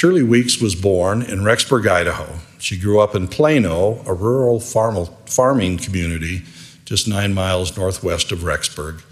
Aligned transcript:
Shirley 0.00 0.22
Weeks 0.22 0.62
was 0.62 0.74
born 0.74 1.20
in 1.20 1.40
Rexburg, 1.40 1.86
Idaho. 1.86 2.38
She 2.58 2.78
grew 2.78 3.00
up 3.00 3.14
in 3.14 3.28
Plano, 3.28 4.02
a 4.06 4.14
rural 4.14 4.58
farm- 4.58 5.10
farming 5.26 5.76
community 5.76 6.40
just 6.86 7.06
nine 7.06 7.34
miles 7.34 7.76
northwest 7.76 8.32
of 8.32 8.38
Rexburg. 8.38 9.02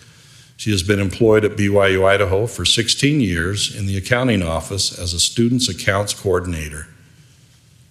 She 0.57 0.71
has 0.71 0.83
been 0.83 0.99
employed 0.99 1.45
at 1.45 1.59
BYU 1.59 2.07
Idaho 2.07 2.47
for 2.47 2.65
16 2.65 3.21
years 3.21 3.77
in 3.77 3.85
the 3.85 3.99
accounting 3.99 4.43
office 4.43 4.99
as 4.99 5.13
a 5.13 5.21
student's 5.21 5.69
accounts 5.69 6.15
coordinator. 6.15 6.87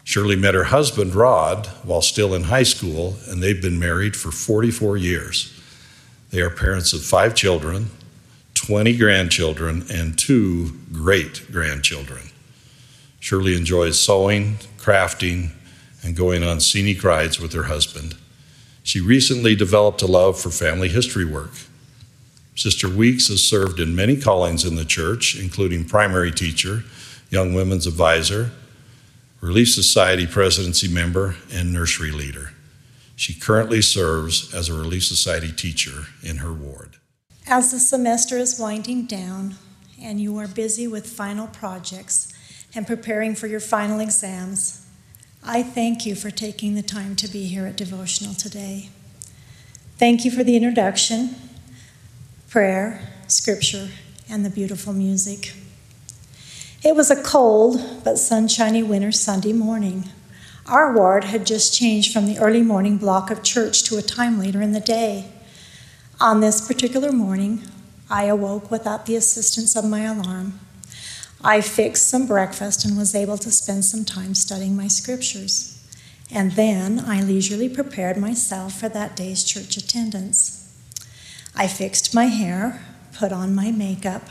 Shirley 0.04 0.36
met 0.36 0.56
her 0.56 0.64
husband, 0.64 1.14
Rod, 1.14 1.68
while 1.84 2.02
still 2.02 2.34
in 2.34 2.46
high 2.46 2.64
school, 2.64 3.18
and 3.28 3.44
they've 3.44 3.62
been 3.62 3.78
married 3.78 4.16
for 4.16 4.32
44 4.32 4.98
years. 4.98 5.54
They 6.32 6.42
are 6.42 6.50
parents 6.50 6.94
of 6.94 7.04
five 7.04 7.36
children, 7.36 7.92
20 8.56 8.98
grandchildren, 8.98 9.86
and 9.92 10.18
two 10.18 10.72
great 10.92 11.46
grandchildren. 11.52 12.32
Shirley 13.20 13.56
enjoys 13.56 14.00
sewing, 14.00 14.56
crafting, 14.78 15.52
and 16.04 16.16
going 16.16 16.44
on 16.44 16.60
scenic 16.60 17.04
rides 17.04 17.40
with 17.40 17.54
her 17.54 17.64
husband. 17.64 18.16
She 18.84 19.02
recently 19.02 19.56
developed 19.56 20.02
a 20.02 20.08
love 20.08 20.40
for 20.40 20.50
family 20.50 20.90
history 20.90 21.26
work. 21.26 21.52
Sister 22.56 22.90
Weeks 22.90 23.28
has 23.28 23.44
served 23.44 23.80
in 23.80 23.96
many 23.96 24.16
callings 24.16 24.66
in 24.66 24.76
the 24.76 24.86
church, 24.86 25.36
including 25.38 25.86
primary 25.86 26.32
teacher, 26.32 26.84
young 27.30 27.54
women's 27.54 27.86
advisor, 27.86 28.52
Relief 29.42 29.70
Society 29.70 30.26
presidency 30.26 30.88
member, 30.88 31.36
and 31.52 31.72
nursery 31.72 32.12
leader. 32.12 32.54
She 33.16 33.34
currently 33.34 33.82
serves 33.82 34.54
as 34.54 34.70
a 34.70 34.74
Relief 34.74 35.04
Society 35.04 35.52
teacher 35.52 36.06
in 36.24 36.38
her 36.38 36.54
ward. 36.54 36.98
As 37.46 37.72
the 37.72 37.80
semester 37.80 38.38
is 38.38 38.60
winding 38.60 39.06
down 39.06 39.56
and 40.02 40.20
you 40.20 40.38
are 40.38 40.48
busy 40.48 40.88
with 40.88 41.08
final 41.08 41.48
projects, 41.48 42.34
and 42.76 42.86
preparing 42.86 43.36
for 43.36 43.48
your 43.48 43.60
final 43.60 44.00
exams, 44.00 44.86
I 45.44 45.64
thank 45.64 46.06
you 46.06 46.16
for 46.16 46.30
taking 46.30 46.76
the 46.76 46.82
time 46.82 47.16
to 47.18 47.28
be 47.28 47.46
here 47.46 47.66
at 47.66 47.78
devotional 47.78 48.34
today. 48.34 48.90
Thank 49.98 50.26
you 50.26 50.32
for 50.32 50.44
the 50.44 50.56
introduction, 50.56 51.36
prayer, 52.50 53.02
scripture, 53.28 53.90
and 54.30 54.46
the 54.46 54.50
beautiful 54.50 54.94
music. 54.94 55.54
It 56.84 56.96
was 56.96 57.10
a 57.10 57.22
cold 57.22 58.04
but 58.04 58.18
sunshiny 58.18 58.84
winter 58.84 59.12
Sunday 59.12 59.54
morning. 59.54 60.10
Our 60.68 60.94
ward 60.94 61.24
had 61.24 61.46
just 61.46 61.74
changed 61.74 62.14
from 62.14 62.26
the 62.26 62.38
early 62.40 62.62
morning 62.62 62.98
block 62.98 63.32
of 63.32 63.42
church 63.42 63.84
to 63.84 63.98
a 63.98 64.02
time 64.02 64.38
later 64.38 64.62
in 64.62 64.74
the 64.74 64.80
day. 64.80 65.32
On 66.20 66.42
this 66.42 66.68
particular 66.68 67.12
morning, 67.12 67.64
I 68.10 68.26
awoke 68.26 68.70
without 68.70 69.06
the 69.06 69.16
assistance 69.16 69.76
of 69.76 69.86
my 69.86 70.02
alarm. 70.02 70.60
I 71.44 71.62
fixed 71.62 72.10
some 72.10 72.26
breakfast 72.26 72.84
and 72.84 72.98
was 72.98 73.14
able 73.14 73.38
to 73.38 73.52
spend 73.52 73.86
some 73.86 74.06
time 74.06 74.34
studying 74.34 74.76
my 74.76 74.88
scriptures. 74.88 75.74
And 76.32 76.54
then 76.54 77.00
I 77.00 77.22
leisurely 77.22 77.70
prepared 77.70 78.18
myself 78.18 78.80
for 78.80 78.90
that 78.90 79.16
day's 79.16 79.44
church 79.44 79.78
attendance. 79.78 80.64
I 81.56 81.68
fixed 81.68 82.14
my 82.14 82.26
hair, 82.26 82.82
put 83.14 83.32
on 83.32 83.56
my 83.56 83.72
makeup, 83.72 84.24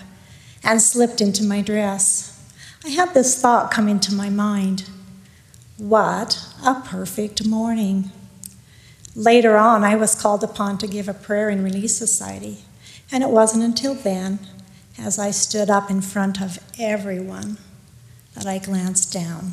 and 0.63 0.83
slipped 0.83 1.21
into 1.21 1.45
my 1.45 1.63
dress. 1.63 2.33
I 2.85 2.91
had 2.91 3.15
this 3.15 3.41
thought 3.41 3.71
come 3.71 3.89
into 3.89 4.15
my 4.15 4.29
mind 4.29 4.89
What 5.79 6.45
a 6.65 6.81
perfect 6.81 7.47
morning! 7.47 8.11
Later 9.15 9.57
on, 9.57 9.83
I 9.83 9.97
was 9.97 10.21
called 10.21 10.45
upon 10.45 10.79
to 10.79 10.87
give 10.87 11.09
a 11.09 11.15
prayer 11.15 11.49
in 11.49 11.65
Relief 11.65 11.91
Society, 11.91 12.59
and 13.11 13.23
it 13.23 13.31
wasn't 13.31 13.65
until 13.65 13.95
then 13.95 14.39
as 14.99 15.19
I 15.19 15.31
stood 15.31 15.71
up 15.71 15.91
in 15.91 16.01
front 16.01 16.41
of 16.41 16.59
everyone 16.79 17.59
that 18.35 18.47
I 18.47 18.59
glanced 18.59 19.13
down 19.13 19.53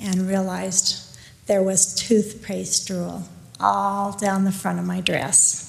and 0.00 0.28
realized 0.28 1.16
there 1.46 1.62
was 1.62 1.94
toothpaste 1.94 2.86
drool 2.86 3.24
all 3.58 4.12
down 4.12 4.44
the 4.44 4.52
front 4.52 4.78
of 4.78 4.84
my 4.86 5.00
dress. 5.00 5.66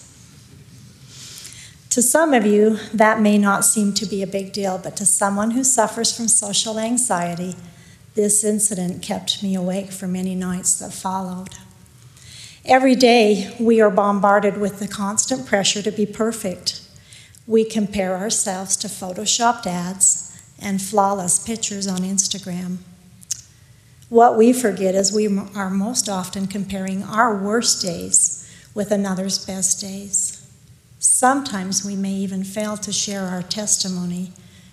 To 1.90 2.02
some 2.02 2.34
of 2.34 2.46
you, 2.46 2.78
that 2.94 3.19
may 3.19 3.38
not 3.38 3.66
seem 3.66 3.94
to 3.96 4.06
be 4.06 4.24
a 4.24 4.28
big 4.28 4.53
deal, 4.53 4.78
but 4.78 4.96
to 4.97 5.06
someone 5.06 5.52
who 5.52 5.63
suffers 5.63 6.16
from 6.16 6.29
social 6.29 6.79
anxiety, 6.79 7.56
this 8.16 8.46
incident 8.46 9.02
kept 9.02 9.44
me 9.44 9.56
awake 9.56 9.91
for 9.91 10.08
many 10.08 10.34
nights 10.34 10.79
that 10.79 10.94
followed. 10.94 11.50
Every 12.63 12.96
day, 12.96 13.53
we 13.59 13.81
are 13.81 13.90
bombarded 13.90 14.58
with 14.58 14.79
the 14.79 14.88
constant 14.88 15.46
pressure 15.46 15.81
to 15.81 15.91
be 15.91 16.06
perfect 16.06 16.81
we 17.51 17.66
compare 17.66 18.16
ourselves 18.16 18.78
to 18.78 18.88
photoshopped 18.88 19.67
ads 19.67 20.41
and 20.57 20.81
flawless 20.81 21.38
pictures 21.45 21.85
on 21.85 21.97
Instagram. 21.97 22.78
What 24.07 24.38
we 24.38 24.53
forget 24.53 24.95
is 24.95 25.12
we 25.12 25.28
are 25.53 25.69
most 25.69 26.07
often 26.07 26.47
comparing 26.47 27.03
our 27.03 27.35
worst 27.35 27.81
days 27.81 28.50
with 28.73 28.90
another's 28.90 29.45
best 29.45 29.81
days. 29.81 30.50
Sometimes 31.00 31.84
we 31.84 31.97
may 31.97 32.13
even 32.13 32.45
fail 32.45 32.78
to 32.78 32.94
share 32.94 33.23
our 33.23 33.44
testimony 33.44 34.31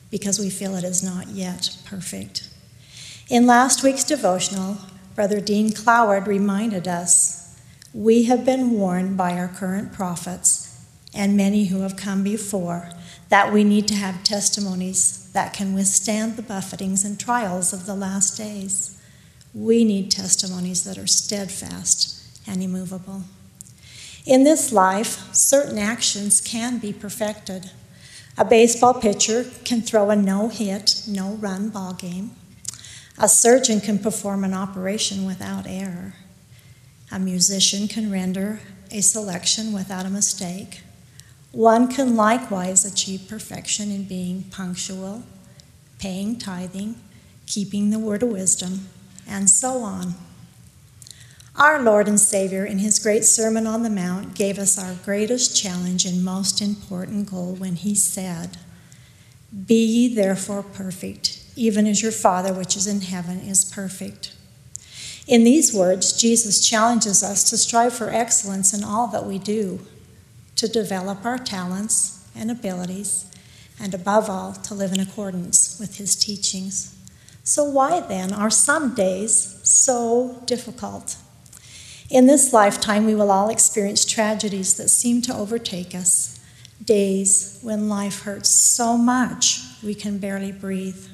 because 0.09 0.39
we 0.39 0.49
feel 0.49 0.77
it 0.77 0.85
is 0.85 1.03
not 1.03 1.27
yet 1.27 1.77
perfect. 1.85 2.49
In 3.29 3.45
last 3.45 3.83
week's 3.83 4.05
devotional, 4.05 4.77
Brother 5.17 5.41
Dean 5.41 5.71
Cloward 5.71 6.29
reminded 6.29 6.87
us 6.87 7.59
we 7.93 8.25
have 8.25 8.45
been 8.45 8.71
warned 8.71 9.17
by 9.17 9.33
our 9.33 9.49
current 9.49 9.93
prophets 9.93 10.58
and 11.15 11.37
many 11.37 11.67
who 11.67 11.81
have 11.81 11.97
come 11.97 12.23
before, 12.23 12.91
that 13.29 13.53
we 13.53 13.65
need 13.65 13.89
to 13.89 13.95
have 13.95 14.25
testimonies 14.25 15.31
that 15.33 15.53
can 15.53 15.75
withstand 15.75 16.37
the 16.37 16.43
buffetings 16.43 17.05
and 17.05 17.19
trials 17.19 17.73
of 17.73 17.87
the 17.87 17.95
last 17.95 18.37
days. 18.37 19.01
We 19.55 19.85
need 19.85 20.11
testimonies 20.11 20.85
that 20.85 20.99
are 20.99 21.07
steadfast 21.07 22.23
and 22.47 22.63
immovable. 22.63 23.23
In 24.27 24.45
this 24.45 24.73
life, 24.73 25.35
certain 25.35 25.79
actions 25.79 26.41
can 26.41 26.79
be 26.79 26.93
perfected. 26.93 27.71
A 28.37 28.45
baseball 28.45 28.95
pitcher 28.95 29.45
can 29.65 29.81
throw 29.83 30.11
a 30.11 30.17
no 30.17 30.49
hit, 30.49 31.03
no 31.09 31.33
run 31.35 31.71
ball 31.71 31.95
game. 31.95 32.33
A 33.19 33.29
surgeon 33.29 33.81
can 33.81 33.99
perform 33.99 34.45
an 34.45 34.55
operation 34.55 35.25
without 35.25 35.67
error. 35.67 36.15
A 37.11 37.19
musician 37.19 37.89
can 37.89 38.13
render 38.13 38.61
a 38.91 39.01
selection 39.01 39.73
without 39.73 40.07
a 40.07 40.11
mistake. 40.11 40.83
One 41.53 41.89
can 41.89 42.15
likewise 42.15 42.85
achieve 42.85 43.27
perfection 43.27 43.91
in 43.91 44.05
being 44.05 44.45
punctual, 44.51 45.23
paying 45.99 46.39
tithing, 46.39 46.97
keeping 47.47 47.89
the 47.89 47.99
word 47.99 48.23
of 48.23 48.29
wisdom, 48.29 48.89
and 49.27 49.49
so 49.49 49.79
on. 49.79 50.15
Our 51.57 51.83
Lord 51.83 52.07
and 52.07 52.21
Savior, 52.21 52.65
in 52.67 52.79
his 52.79 52.99
great 52.99 53.25
Sermon 53.25 53.67
on 53.67 53.83
the 53.83 53.91
Mount, 53.91 54.35
gave 54.35 54.59
us 54.59 54.79
our 54.79 54.95
greatest 55.05 55.57
challenge 55.57 56.05
and 56.05 56.23
most 56.23 56.61
important 56.61 57.31
goal 57.31 57.55
when 57.55 57.77
he 57.77 57.95
said, 57.95 58.59
Be 59.67 59.85
ye 59.85 60.15
therefore 60.15 60.63
perfect, 60.63 61.43
even 61.57 61.87
as 61.87 62.03
your 62.03 62.13
Father 62.13 62.53
which 62.53 62.77
is 62.77 62.87
in 62.87 63.01
heaven 63.01 63.41
is 63.41 63.65
perfect. 63.65 64.37
In 65.27 65.45
these 65.45 65.75
words, 65.75 66.13
Jesus 66.13 66.67
challenges 66.67 67.23
us 67.23 67.43
to 67.51 67.57
strive 67.57 67.95
for 67.95 68.11
excellence 68.11 68.73
in 68.73 68.85
all 68.85 69.09
that 69.09 69.27
we 69.27 69.39
do 69.39 69.81
to 70.59 70.67
develop 70.67 71.25
our 71.25 71.39
talents 71.39 72.29
and 72.35 72.51
abilities, 72.51 73.27
and 73.81 73.95
above 73.95 74.29
all, 74.29 74.53
to 74.53 74.75
live 74.75 74.93
in 74.93 74.99
accordance 74.99 75.79
with 75.79 75.99
His 75.99 76.17
teachings. 76.17 76.97
So, 77.45 77.63
why 77.63 78.01
then 78.01 78.33
are 78.33 78.51
some 78.51 78.93
days 78.95 79.61
so 79.63 80.43
difficult? 80.47 81.17
In 82.11 82.27
this 82.27 82.53
lifetime, 82.53 83.07
we 83.07 83.15
will 83.15 83.31
all 83.31 83.51
experience 83.51 84.05
tragedies 84.05 84.77
that 84.79 84.89
seem 84.89 85.23
to 85.23 85.35
overtake 85.35 85.95
us, 85.95 86.41
days 86.85 87.61
when 87.63 87.89
life 87.89 88.23
hurts 88.23 88.51
so 88.51 88.99
much 88.99 89.61
we 89.83 89.95
can 89.95 90.19
barely 90.19 90.51
breathe. 90.51 91.07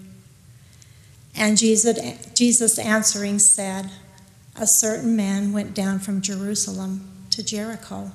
And 1.37 1.59
Jesus, 1.59 1.99
Jesus 2.33 2.79
answering 2.79 3.39
said, 3.39 3.91
A 4.57 4.67
certain 4.67 5.17
man 5.17 5.53
went 5.53 5.75
down 5.75 5.99
from 5.99 6.23
Jerusalem 6.23 7.11
to 7.31 7.43
Jericho 7.43 8.13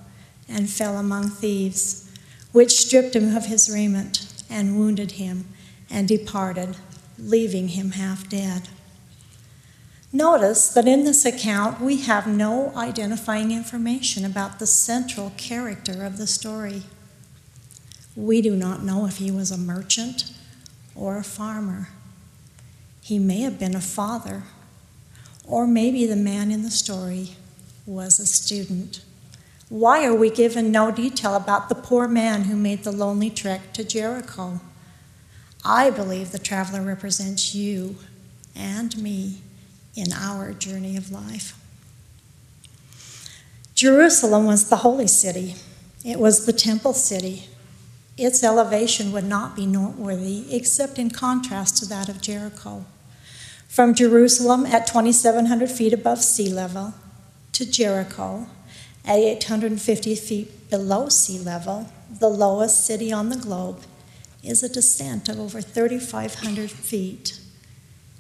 and 0.50 0.70
fell 0.70 0.98
among 0.98 1.30
thieves, 1.30 2.10
which 2.52 2.72
stripped 2.72 3.16
him 3.16 3.36
of 3.36 3.46
his 3.46 3.70
raiment 3.70 4.34
and 4.50 4.78
wounded 4.78 5.12
him 5.12 5.46
and 5.90 6.08
departed, 6.08 6.78
leaving 7.18 7.70
him 7.70 7.92
half 7.92 8.28
dead. 8.30 8.70
Notice 10.12 10.70
that 10.70 10.88
in 10.88 11.04
this 11.04 11.24
account 11.24 11.80
we 11.80 11.98
have 12.02 12.26
no 12.26 12.74
identifying 12.76 13.52
information 13.52 14.26
about 14.26 14.58
the 14.58 14.66
central 14.66 15.32
character 15.38 16.04
of 16.04 16.18
the 16.18 16.26
story. 16.26 16.84
We 18.16 18.42
do 18.42 18.56
not 18.56 18.84
know 18.84 19.06
if 19.06 19.18
he 19.18 19.30
was 19.30 19.52
a 19.52 19.58
merchant 19.58 20.34
or 20.96 21.18
a 21.18 21.24
farmer. 21.24 21.90
He 23.02 23.20
may 23.20 23.42
have 23.42 23.60
been 23.60 23.76
a 23.76 23.82
father, 23.82 24.44
or 25.48 25.68
maybe 25.68 26.06
the 26.06 26.16
man 26.16 26.52
in 26.52 26.64
the 26.64 26.72
story 26.72 27.36
was 27.86 28.20
a 28.20 28.26
student. 28.26 29.04
Why 29.70 30.04
are 30.04 30.16
we 30.16 30.32
given 30.32 30.72
no 30.72 30.90
detail 30.90 31.36
about 31.36 31.70
the 31.70 31.76
poor 31.76 32.08
man 32.08 32.46
who 32.46 32.56
made 32.56 32.84
the 32.84 32.92
lonely 32.92 33.30
trek 33.30 33.72
to 33.74 33.84
Jericho? 33.84 34.62
I 35.64 35.92
believe 35.92 36.32
the 36.32 36.40
traveler 36.40 36.82
represents 36.82 37.54
you 37.54 37.98
and 38.56 38.98
me 38.98 39.42
in 39.96 40.12
our 40.12 40.54
journey 40.54 40.98
of 40.98 41.12
life. 41.12 41.56
Jerusalem 43.76 44.48
was 44.48 44.70
the 44.70 44.78
holy 44.78 45.08
city, 45.08 45.56
it 46.04 46.20
was 46.20 46.48
the 46.48 46.54
temple 46.54 46.94
city. 46.94 47.44
Its 48.18 48.44
elevation 48.44 49.12
would 49.12 49.24
not 49.24 49.56
be 49.56 49.66
noteworthy 49.66 50.46
except 50.54 50.98
in 50.98 51.10
contrast 51.12 51.78
to 51.78 51.86
that 51.86 52.10
of 52.10 52.22
Jericho. 52.22 52.86
From 53.68 53.94
Jerusalem 53.94 54.66
at 54.66 54.88
2,700 54.88 55.70
feet 55.70 55.94
above 55.94 56.22
sea 56.22 56.52
level 56.52 56.96
to 57.54 57.70
Jericho 57.70 58.48
at 59.06 59.18
850 59.18 60.16
feet 60.16 60.70
below 60.70 61.10
sea 61.10 61.40
level, 61.40 61.90
the 62.20 62.30
lowest 62.30 62.86
city 62.86 63.12
on 63.12 63.30
the 63.30 63.38
globe, 63.38 63.82
is 64.44 64.64
a 64.64 64.70
descent 64.70 65.28
of 65.30 65.40
over 65.40 65.62
3,500 65.62 66.72
feet. 66.72 67.40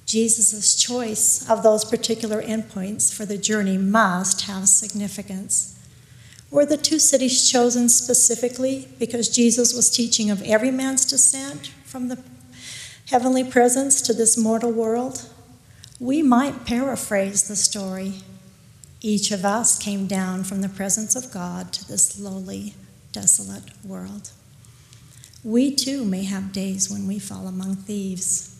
Jesus' 0.05 0.75
choice 0.75 1.47
of 1.49 1.61
those 1.61 1.85
particular 1.85 2.41
endpoints 2.41 3.13
for 3.13 3.25
the 3.25 3.37
journey 3.37 3.77
must 3.77 4.41
have 4.47 4.67
significance. 4.67 5.79
Were 6.51 6.65
the 6.65 6.77
two 6.77 6.97
cities 6.97 7.47
chosen 7.47 7.89
specifically 7.89 8.87
because 8.97 9.29
Jesus 9.29 9.71
was 9.71 9.91
teaching 9.91 10.31
of 10.31 10.41
every 10.41 10.71
man's 10.71 11.05
descent 11.05 11.67
from 11.85 12.07
the 12.07 12.23
heavenly 13.05 13.43
presence 13.43 14.01
to 14.01 14.13
this 14.13 14.35
mortal 14.35 14.71
world? 14.71 15.29
We 15.99 16.23
might 16.23 16.65
paraphrase 16.65 17.47
the 17.47 17.55
story. 17.55 18.23
Each 19.01 19.31
of 19.31 19.45
us 19.45 19.79
came 19.79 20.07
down 20.07 20.43
from 20.43 20.61
the 20.61 20.67
presence 20.67 21.15
of 21.15 21.31
God 21.31 21.71
to 21.71 21.87
this 21.87 22.19
lowly, 22.19 22.73
desolate 23.13 23.63
world. 23.85 24.31
We 25.41 25.73
too 25.73 26.03
may 26.03 26.25
have 26.25 26.51
days 26.51 26.89
when 26.89 27.07
we 27.07 27.17
fall 27.17 27.47
among 27.47 27.77
thieves. 27.77 28.59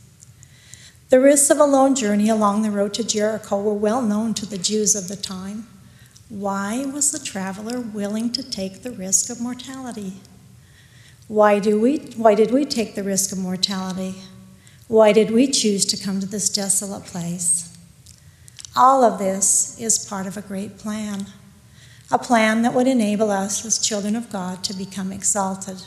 The 1.09 1.19
risks 1.19 1.50
of 1.50 1.59
a 1.59 1.65
lone 1.65 1.94
journey 1.94 2.30
along 2.30 2.62
the 2.62 2.71
road 2.71 2.94
to 2.94 3.03
Jericho 3.03 3.62
were 3.62 3.74
well 3.74 4.01
known 4.01 4.33
to 4.36 4.45
the 4.45 4.57
Jews 4.57 4.95
of 4.95 5.09
the 5.09 5.18
time. 5.18 5.68
Why 6.30 6.85
was 6.85 7.12
the 7.12 7.19
traveler 7.19 7.81
willing 7.81 8.31
to 8.33 8.50
take 8.50 8.83
the 8.83 8.92
risk 8.92 9.30
of 9.30 9.42
mortality? 9.42 10.21
Why, 11.27 11.59
do 11.59 11.81
we, 11.81 11.97
why 12.15 12.33
did 12.33 12.51
we 12.51 12.63
take 12.63 12.95
the 12.95 13.03
risk 13.03 13.33
of 13.33 13.39
mortality? 13.39 14.15
Why 14.88 15.12
did 15.12 15.31
we 15.31 15.47
choose 15.47 15.83
to 15.85 15.97
come 15.97 16.21
to 16.21 16.25
this 16.25 16.47
desolate 16.50 17.03
place? 17.03 17.75
All 18.81 19.03
of 19.03 19.19
this 19.19 19.77
is 19.77 20.05
part 20.07 20.25
of 20.25 20.37
a 20.37 20.41
great 20.41 20.77
plan, 20.77 21.25
a 22.09 22.17
plan 22.17 22.61
that 22.61 22.73
would 22.73 22.87
enable 22.87 23.29
us 23.29 23.65
as 23.65 23.77
children 23.77 24.15
of 24.15 24.31
God 24.31 24.63
to 24.63 24.73
become 24.73 25.11
exalted 25.11 25.81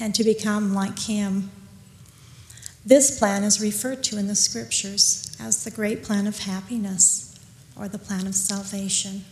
and 0.00 0.12
to 0.16 0.24
become 0.24 0.74
like 0.74 0.98
Him. 0.98 1.52
This 2.84 3.16
plan 3.20 3.44
is 3.44 3.60
referred 3.60 4.02
to 4.04 4.18
in 4.18 4.26
the 4.26 4.34
scriptures 4.34 5.36
as 5.38 5.62
the 5.62 5.70
great 5.70 6.02
plan 6.02 6.26
of 6.26 6.40
happiness 6.40 7.38
or 7.76 7.86
the 7.86 8.00
plan 8.00 8.26
of 8.26 8.34
salvation. 8.34 9.24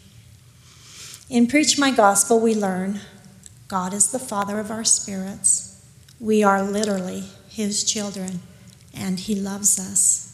In 1.29 1.49
Preach 1.49 1.77
My 1.77 1.91
Gospel, 1.91 2.39
we 2.39 2.55
learn 2.55 3.01
God 3.67 3.93
is 3.93 4.13
the 4.13 4.21
Father 4.21 4.61
of 4.61 4.71
our 4.71 4.85
spirits. 4.85 5.85
We 6.21 6.45
are 6.45 6.63
literally 6.63 7.25
His 7.49 7.83
children, 7.83 8.43
and 8.95 9.19
He 9.19 9.35
loves 9.35 9.81
us. 9.81 10.32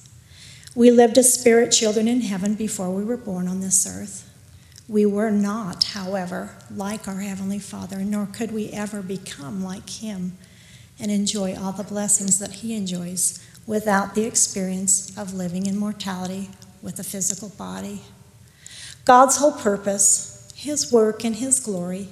We 0.75 0.91
lived 0.91 1.19
as 1.19 1.33
spirit 1.33 1.73
children 1.73 2.07
in 2.07 2.21
heaven 2.21 2.55
before 2.55 2.91
we 2.91 3.05
were 3.05 3.17
born 3.17 3.49
on 3.49 3.61
this 3.61 3.87
earth. 3.87 4.25
We 4.89 5.05
were 5.05 5.31
not, 5.31 5.85
however, 5.85 6.57
like 6.71 7.07
our 7.07 7.21
Heavenly 7.21 7.59
Father, 7.59 7.99
nor 7.99 8.27
could 8.27 8.53
we 8.53 8.71
ever 8.71 9.03
become 9.03 9.63
like 9.63 9.89
Him 9.91 10.39
and 10.99 11.11
enjoy 11.11 11.55
all 11.55 11.73
the 11.73 11.83
blessings 11.83 12.39
that 12.39 12.55
He 12.55 12.75
enjoys 12.75 13.45
without 13.67 14.15
the 14.15 14.25
experience 14.25 15.17
of 15.17 15.35
living 15.35 15.67
in 15.67 15.77
mortality 15.77 16.49
with 16.81 16.99
a 16.99 17.05
physical 17.05 17.51
body. 17.51 18.01
God's 19.05 19.37
whole 19.37 19.53
purpose, 19.53 20.51
His 20.55 20.91
work, 20.93 21.25
and 21.25 21.37
His 21.37 21.61
glory 21.61 22.09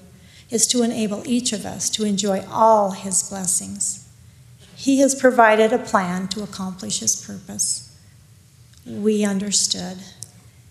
is 0.51 0.67
to 0.69 0.83
enable 0.83 1.27
each 1.27 1.53
of 1.53 1.65
us 1.65 1.89
to 1.91 2.05
enjoy 2.05 2.45
all 2.51 2.91
His 2.91 3.29
blessings. 3.29 4.07
He 4.75 4.99
has 5.01 5.15
provided 5.15 5.73
a 5.73 5.79
plan 5.79 6.29
to 6.29 6.43
accomplish 6.43 7.01
His 7.01 7.17
purpose. 7.17 7.96
We 8.87 9.25
understood 9.25 9.99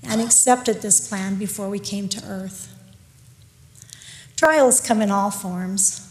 and 0.03 0.21
accepted 0.21 0.81
this 0.81 1.07
plan 1.07 1.35
before 1.35 1.69
we 1.69 1.79
came 1.79 2.07
to 2.09 2.25
earth. 2.25 2.71
Trials 4.35 4.79
come 4.79 5.01
in 5.01 5.11
all 5.11 5.31
forms 5.31 6.05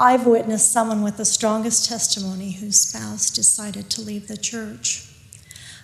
I've 0.00 0.26
witnessed 0.26 0.70
someone 0.70 1.02
with 1.02 1.16
the 1.16 1.24
strongest 1.24 1.88
testimony 1.88 2.52
whose 2.52 2.80
spouse 2.80 3.30
decided 3.30 3.90
to 3.90 4.00
leave 4.00 4.28
the 4.28 4.36
church. 4.36 5.08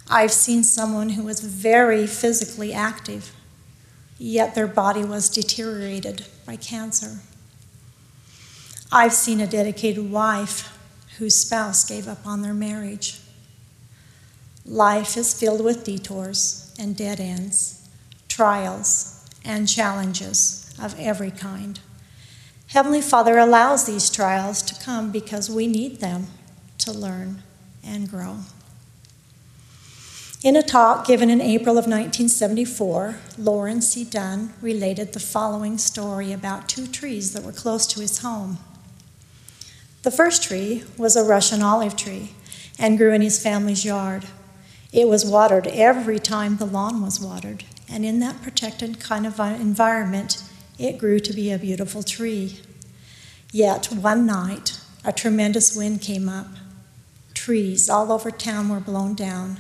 I've 0.09 0.31
seen 0.31 0.63
someone 0.63 1.11
who 1.11 1.25
was 1.25 1.41
very 1.41 2.07
physically 2.07 2.73
active, 2.73 3.33
yet 4.17 4.55
their 4.55 4.69
body 4.69 5.05
was 5.05 5.29
deteriorated 5.29 6.27
by 6.47 6.55
cancer. 6.55 7.19
I've 8.93 9.13
seen 9.13 9.41
a 9.41 9.49
dedicated 9.49 10.09
wife 10.13 10.79
whose 11.19 11.35
spouse 11.35 11.85
gave 11.85 12.07
up 12.07 12.25
on 12.25 12.43
their 12.43 12.55
marriage. 12.55 13.19
Life 14.67 15.17
is 15.17 15.39
filled 15.39 15.63
with 15.63 15.85
detours 15.85 16.75
and 16.79 16.97
dead 16.97 17.21
ends, 17.21 17.87
trials 18.29 19.29
and 19.45 19.69
challenges 19.69 20.75
of 20.81 20.99
every 20.99 21.31
kind. 21.31 21.81
Heavenly 22.69 23.03
Father 23.03 23.37
allows 23.37 23.85
these 23.85 24.11
trials 24.11 24.63
to 24.63 24.83
come 24.83 25.13
because 25.13 25.51
we 25.51 25.67
need 25.67 26.01
them 26.01 26.29
to 26.79 26.93
learn 26.93 27.43
and 27.85 28.09
grow. 28.09 28.39
In 30.43 30.57
a 30.57 30.63
talk 30.63 31.07
given 31.07 31.31
in 31.31 31.41
April 31.41 31.79
of 31.79 31.85
1974, 31.85 33.17
Loren 33.39 33.81
C. 33.81 34.05
Dunn 34.05 34.55
related 34.61 35.13
the 35.13 35.21
following 35.21 35.79
story 35.79 36.33
about 36.33 36.69
two 36.69 36.87
trees 36.87 37.33
that 37.33 37.45
were 37.45 37.53
close 37.53 37.87
to 37.89 38.01
his 38.01 38.19
home. 38.19 38.59
The 40.03 40.11
first 40.11 40.43
tree 40.43 40.85
was 40.99 41.17
a 41.17 41.25
Russian 41.25 41.63
olive 41.63 41.97
tree 41.97 42.33
and 42.79 42.99
grew 42.99 43.13
in 43.13 43.23
his 43.23 43.43
family's 43.43 43.85
yard. 43.85 44.27
It 44.95 45.09
was 45.09 45.27
watered 45.27 45.67
every 45.67 46.21
time 46.21 46.57
the 46.57 46.65
lawn 46.65 47.03
was 47.03 47.19
watered, 47.19 47.65
and 47.89 48.05
in 48.05 48.21
that 48.21 48.43
protected 48.43 49.01
kind 49.01 49.27
of 49.27 49.41
environment, 49.41 50.41
it 50.79 50.99
grew 50.99 51.19
to 51.19 51.33
be 51.33 51.51
a 51.51 51.59
beautiful 51.59 52.05
tree. 52.05 52.61
Yet 53.51 53.87
one 53.87 54.25
night, 54.25 54.79
a 55.05 55.13
tremendous 55.13 55.75
wind 55.75 56.01
came 56.01 56.29
up. 56.29 56.47
Trees 57.35 57.91
all 57.91 58.13
over 58.13 58.31
town 58.31 58.69
were 58.69 58.79
blown 58.79 59.17
down, 59.17 59.59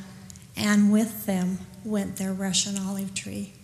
and 0.57 0.93
with 0.93 1.27
them 1.27 1.59
went 1.85 2.15
their 2.15 2.33
Russian 2.33 2.79
olive 2.79 3.13
tree. 3.13 3.55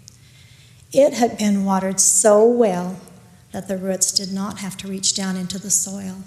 It 0.92 1.14
had 1.14 1.38
been 1.38 1.64
watered 1.64 2.00
so 2.00 2.44
well 2.44 2.96
that 3.52 3.68
the 3.68 3.78
roots 3.78 4.10
did 4.10 4.32
not 4.32 4.58
have 4.58 4.76
to 4.78 4.88
reach 4.88 5.14
down 5.14 5.36
into 5.36 5.60
the 5.60 5.70
soil, 5.70 6.24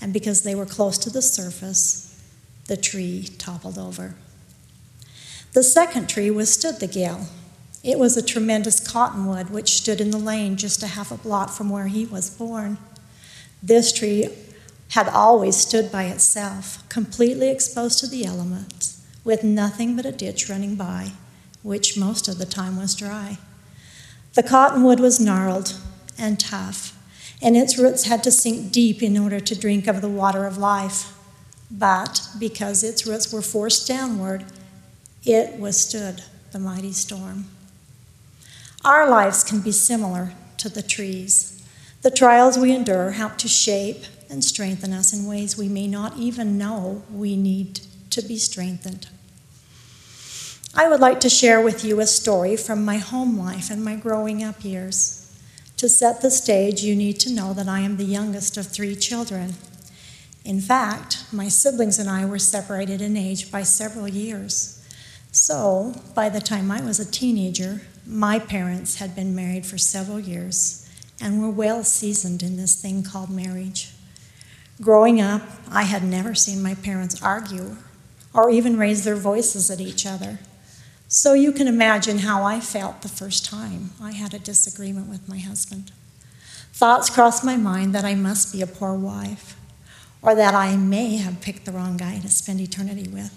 and 0.00 0.12
because 0.12 0.42
they 0.42 0.54
were 0.54 0.64
close 0.66 0.98
to 0.98 1.10
the 1.10 1.20
surface, 1.20 2.22
the 2.66 2.76
tree 2.76 3.28
toppled 3.38 3.76
over. 3.76 4.14
The 5.54 5.62
second 5.62 6.08
tree 6.08 6.32
withstood 6.32 6.80
the 6.80 6.88
gale. 6.88 7.28
It 7.84 7.96
was 7.96 8.16
a 8.16 8.22
tremendous 8.22 8.80
cottonwood 8.80 9.50
which 9.50 9.76
stood 9.76 10.00
in 10.00 10.10
the 10.10 10.18
lane 10.18 10.56
just 10.56 10.82
a 10.82 10.88
half 10.88 11.12
a 11.12 11.16
block 11.16 11.50
from 11.50 11.70
where 11.70 11.86
he 11.86 12.04
was 12.04 12.28
born. 12.28 12.76
This 13.62 13.92
tree 13.92 14.30
had 14.90 15.08
always 15.08 15.56
stood 15.56 15.92
by 15.92 16.04
itself, 16.04 16.82
completely 16.88 17.50
exposed 17.50 18.00
to 18.00 18.08
the 18.08 18.24
elements, 18.24 19.00
with 19.22 19.44
nothing 19.44 19.94
but 19.94 20.04
a 20.04 20.10
ditch 20.10 20.48
running 20.48 20.74
by, 20.74 21.12
which 21.62 21.96
most 21.96 22.26
of 22.26 22.38
the 22.38 22.46
time 22.46 22.76
was 22.76 22.96
dry. 22.96 23.38
The 24.34 24.42
cottonwood 24.42 24.98
was 24.98 25.20
gnarled 25.20 25.78
and 26.18 26.40
tough, 26.40 26.98
and 27.40 27.56
its 27.56 27.78
roots 27.78 28.06
had 28.06 28.24
to 28.24 28.32
sink 28.32 28.72
deep 28.72 29.04
in 29.04 29.16
order 29.16 29.38
to 29.38 29.58
drink 29.58 29.86
of 29.86 30.00
the 30.00 30.08
water 30.08 30.46
of 30.46 30.58
life. 30.58 31.16
But 31.70 32.26
because 32.40 32.82
its 32.82 33.06
roots 33.06 33.32
were 33.32 33.40
forced 33.40 33.86
downward, 33.86 34.44
it 35.24 35.58
withstood 35.58 36.22
the 36.52 36.58
mighty 36.58 36.92
storm. 36.92 37.46
Our 38.84 39.08
lives 39.08 39.42
can 39.42 39.60
be 39.60 39.72
similar 39.72 40.32
to 40.58 40.68
the 40.68 40.82
trees. 40.82 41.62
The 42.02 42.10
trials 42.10 42.58
we 42.58 42.74
endure 42.74 43.12
help 43.12 43.38
to 43.38 43.48
shape 43.48 44.04
and 44.28 44.44
strengthen 44.44 44.92
us 44.92 45.12
in 45.12 45.26
ways 45.26 45.56
we 45.56 45.68
may 45.68 45.86
not 45.86 46.16
even 46.16 46.58
know 46.58 47.02
we 47.10 47.36
need 47.36 47.80
to 48.10 48.22
be 48.22 48.36
strengthened. 48.36 49.08
I 50.76 50.88
would 50.88 51.00
like 51.00 51.20
to 51.20 51.28
share 51.28 51.60
with 51.60 51.84
you 51.84 52.00
a 52.00 52.06
story 52.06 52.56
from 52.56 52.84
my 52.84 52.96
home 52.96 53.38
life 53.38 53.70
and 53.70 53.84
my 53.84 53.96
growing 53.96 54.42
up 54.42 54.64
years. 54.64 55.20
To 55.76 55.88
set 55.88 56.20
the 56.20 56.30
stage, 56.30 56.82
you 56.82 56.96
need 56.96 57.20
to 57.20 57.32
know 57.32 57.52
that 57.52 57.68
I 57.68 57.80
am 57.80 57.96
the 57.96 58.04
youngest 58.04 58.56
of 58.56 58.66
three 58.66 58.96
children. 58.96 59.54
In 60.44 60.60
fact, 60.60 61.24
my 61.32 61.48
siblings 61.48 61.98
and 61.98 62.08
I 62.08 62.24
were 62.24 62.38
separated 62.38 63.00
in 63.00 63.16
age 63.16 63.50
by 63.50 63.62
several 63.62 64.08
years. 64.08 64.73
So, 65.34 66.00
by 66.14 66.28
the 66.28 66.40
time 66.40 66.70
I 66.70 66.80
was 66.80 67.00
a 67.00 67.10
teenager, 67.10 67.80
my 68.06 68.38
parents 68.38 69.00
had 69.00 69.16
been 69.16 69.34
married 69.34 69.66
for 69.66 69.76
several 69.76 70.20
years 70.20 70.88
and 71.20 71.42
were 71.42 71.50
well 71.50 71.82
seasoned 71.82 72.40
in 72.40 72.56
this 72.56 72.80
thing 72.80 73.02
called 73.02 73.30
marriage. 73.30 73.90
Growing 74.80 75.20
up, 75.20 75.42
I 75.68 75.82
had 75.82 76.04
never 76.04 76.36
seen 76.36 76.62
my 76.62 76.76
parents 76.76 77.20
argue 77.20 77.78
or 78.32 78.48
even 78.48 78.78
raise 78.78 79.02
their 79.02 79.16
voices 79.16 79.72
at 79.72 79.80
each 79.80 80.06
other. 80.06 80.38
So 81.08 81.32
you 81.32 81.50
can 81.50 81.66
imagine 81.66 82.18
how 82.18 82.44
I 82.44 82.60
felt 82.60 83.02
the 83.02 83.08
first 83.08 83.44
time 83.44 83.90
I 84.00 84.12
had 84.12 84.34
a 84.34 84.38
disagreement 84.38 85.08
with 85.08 85.28
my 85.28 85.38
husband. 85.38 85.90
Thoughts 86.72 87.10
crossed 87.10 87.42
my 87.42 87.56
mind 87.56 87.92
that 87.92 88.04
I 88.04 88.14
must 88.14 88.52
be 88.52 88.62
a 88.62 88.68
poor 88.68 88.94
wife, 88.94 89.56
or 90.22 90.36
that 90.36 90.54
I 90.54 90.76
may 90.76 91.16
have 91.16 91.40
picked 91.40 91.64
the 91.64 91.72
wrong 91.72 91.96
guy 91.96 92.20
to 92.20 92.28
spend 92.28 92.60
eternity 92.60 93.08
with. 93.08 93.34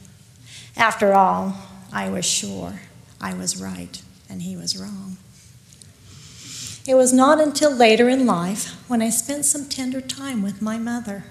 After 0.76 1.16
all, 1.16 1.56
I 1.92 2.10
was 2.10 2.26
sure 2.26 2.82
I 3.20 3.34
was 3.34 3.62
right 3.62 4.02
and 4.30 4.42
he 4.42 4.56
was 4.56 4.78
wrong. 4.78 5.18
It 6.88 6.96
was 6.96 7.12
not 7.12 7.42
until 7.42 7.72
later 7.72 8.08
in 8.08 8.26
life 8.26 8.74
when 8.88 9.02
I 9.02 9.10
spent 9.10 9.46
some 9.46 9.68
tender 9.68 10.00
time 10.00 10.42
with 10.42 10.62
my 10.62 10.78
mother. 10.78 11.26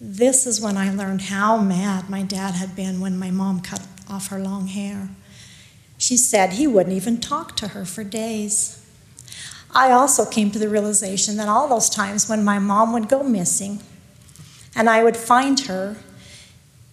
This 0.00 0.46
is 0.46 0.60
when 0.60 0.76
I 0.76 0.92
learned 0.92 1.22
how 1.22 1.58
mad 1.58 2.08
my 2.08 2.22
dad 2.22 2.54
had 2.54 2.74
been 2.74 3.00
when 3.00 3.18
my 3.18 3.30
mom 3.30 3.60
cut 3.60 3.86
off 4.08 4.28
her 4.28 4.38
long 4.38 4.68
hair. 4.68 5.10
She 5.98 6.16
said 6.16 6.52
he 6.52 6.66
wouldn't 6.66 6.94
even 6.94 7.20
talk 7.20 7.56
to 7.56 7.68
her 7.68 7.84
for 7.84 8.04
days. 8.04 8.82
I 9.74 9.90
also 9.90 10.24
came 10.24 10.50
to 10.52 10.58
the 10.58 10.68
realization 10.68 11.36
that 11.36 11.48
all 11.48 11.68
those 11.68 11.90
times 11.90 12.28
when 12.28 12.44
my 12.44 12.58
mom 12.58 12.92
would 12.92 13.08
go 13.08 13.22
missing 13.22 13.82
and 14.74 14.88
I 14.88 15.02
would 15.02 15.16
find 15.16 15.60
her 15.60 15.96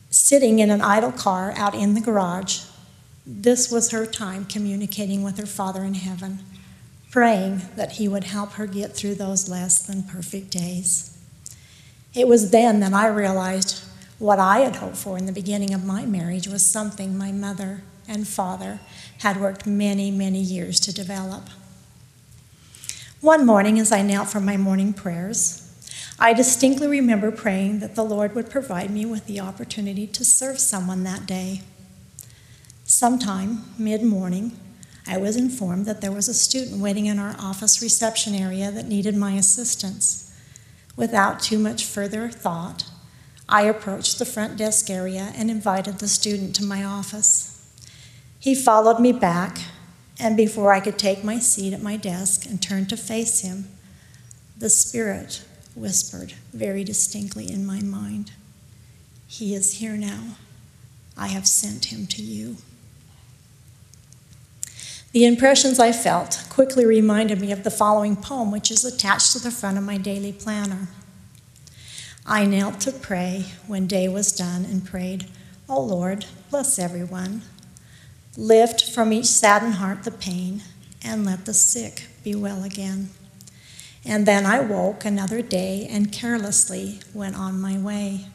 sitting 0.09 0.59
in 0.59 0.69
an 0.69 0.81
idle 0.81 1.11
car 1.11 1.53
out 1.55 1.75
in 1.75 1.93
the 1.93 2.01
garage, 2.01 2.61
this 3.25 3.71
was 3.71 3.91
her 3.91 4.05
time 4.05 4.45
communicating 4.45 5.23
with 5.23 5.37
her 5.37 5.45
Father 5.45 5.83
in 5.83 5.95
heaven 5.95 6.39
praying 7.15 7.61
that 7.77 7.93
He 7.93 8.09
would 8.09 8.25
help 8.25 8.51
her 8.55 8.67
get 8.67 8.93
through 8.93 9.15
those 9.15 9.47
less 9.47 9.81
than 9.81 10.03
perfect 10.03 10.49
days. 10.51 11.17
It 12.13 12.27
was 12.27 12.51
then 12.51 12.81
that 12.81 12.91
I 12.91 13.07
realized 13.07 13.85
what 14.19 14.37
I 14.37 14.59
had 14.59 14.75
hoped 14.75 14.97
for 14.97 15.17
in 15.17 15.25
the 15.25 15.31
beginning 15.31 15.73
of 15.73 15.85
my 15.85 16.05
marriage 16.05 16.45
was 16.45 16.65
something 16.69 17.17
my 17.17 17.31
mother 17.31 17.83
and 18.05 18.27
father 18.27 18.81
had 19.19 19.39
worked 19.39 19.65
many, 19.65 20.11
many 20.11 20.41
years 20.41 20.77
to 20.81 20.93
develop. 20.93 21.47
One 23.21 23.45
morning, 23.45 23.79
as 23.79 23.93
I 23.93 24.01
knelt 24.01 24.27
for 24.27 24.41
my 24.41 24.57
morning 24.57 24.91
prayers, 24.91 25.61
I 26.19 26.33
distinctly 26.33 26.87
remember 26.87 27.31
praying 27.31 27.79
that 27.79 27.95
the 27.95 28.03
Lord 28.03 28.35
would 28.35 28.49
provide 28.49 28.91
me 28.91 29.05
with 29.05 29.25
the 29.25 29.39
opportunity 29.39 30.05
to 30.05 30.25
serve 30.25 30.59
someone 30.59 31.03
that 31.03 31.25
day. 31.25 31.61
Sometime 32.97 33.65
mid 33.77 34.03
morning, 34.03 34.57
I 35.05 35.17
was 35.17 35.35
informed 35.35 35.85
that 35.85 35.99
there 35.99 36.13
was 36.13 36.29
a 36.29 36.33
student 36.33 36.79
waiting 36.79 37.07
in 37.07 37.19
our 37.19 37.35
office 37.37 37.81
reception 37.81 38.33
area 38.33 38.71
that 38.71 38.87
needed 38.87 39.17
my 39.17 39.33
assistance. 39.33 40.33
Without 40.95 41.41
too 41.41 41.59
much 41.59 41.83
further 41.83 42.29
thought, 42.29 42.85
I 43.49 43.63
approached 43.63 44.17
the 44.17 44.23
front 44.23 44.55
desk 44.55 44.89
area 44.89 45.33
and 45.35 45.51
invited 45.51 45.99
the 45.99 46.07
student 46.07 46.55
to 46.55 46.63
my 46.63 46.85
office. 46.85 47.69
He 48.39 48.55
followed 48.55 49.01
me 49.01 49.11
back, 49.11 49.57
and 50.17 50.37
before 50.37 50.71
I 50.71 50.79
could 50.79 50.97
take 50.97 51.21
my 51.21 51.37
seat 51.37 51.73
at 51.73 51.81
my 51.81 51.97
desk 51.97 52.45
and 52.45 52.61
turn 52.61 52.85
to 52.85 52.95
face 52.95 53.41
him, 53.41 53.67
the 54.57 54.69
Spirit 54.69 55.43
whispered 55.75 56.31
very 56.53 56.85
distinctly 56.85 57.51
in 57.51 57.65
my 57.65 57.81
mind 57.81 58.31
He 59.27 59.53
is 59.53 59.79
here 59.79 59.97
now. 59.97 60.37
I 61.17 61.27
have 61.27 61.45
sent 61.45 61.91
him 61.91 62.07
to 62.07 62.21
you. 62.21 62.55
The 65.15 65.23
impressions 65.23 65.79
I 65.79 65.93
felt 65.93 66.45
quickly 66.49 66.85
reminded 66.85 67.39
me 67.39 67.53
of 67.53 67.63
the 67.63 67.71
following 67.71 68.17
poem, 68.17 68.51
which 68.51 68.69
is 68.69 68.83
attached 68.83 69.31
to 69.31 69.39
the 69.39 69.49
front 69.49 69.77
of 69.77 69.85
my 69.85 69.95
daily 69.95 70.33
planner. 70.33 70.89
I 72.25 72.45
knelt 72.45 72.81
to 72.81 72.91
pray 72.91 73.45
when 73.65 73.87
day 73.87 74.09
was 74.09 74.33
done 74.33 74.65
and 74.65 74.85
prayed, 74.85 75.27
O 75.69 75.77
oh 75.77 75.83
Lord, 75.83 76.25
bless 76.49 76.77
everyone. 76.77 77.43
Lift 78.35 78.93
from 78.93 79.13
each 79.13 79.27
saddened 79.27 79.75
heart 79.75 80.03
the 80.03 80.11
pain, 80.11 80.63
and 81.01 81.25
let 81.25 81.45
the 81.45 81.53
sick 81.53 82.07
be 82.21 82.35
well 82.35 82.65
again. 82.65 83.11
And 84.03 84.25
then 84.25 84.45
I 84.45 84.59
woke 84.59 85.05
another 85.05 85.41
day 85.41 85.87
and 85.89 86.11
carelessly 86.11 86.99
went 87.13 87.37
on 87.37 87.61
my 87.61 87.77
way. 87.77 88.25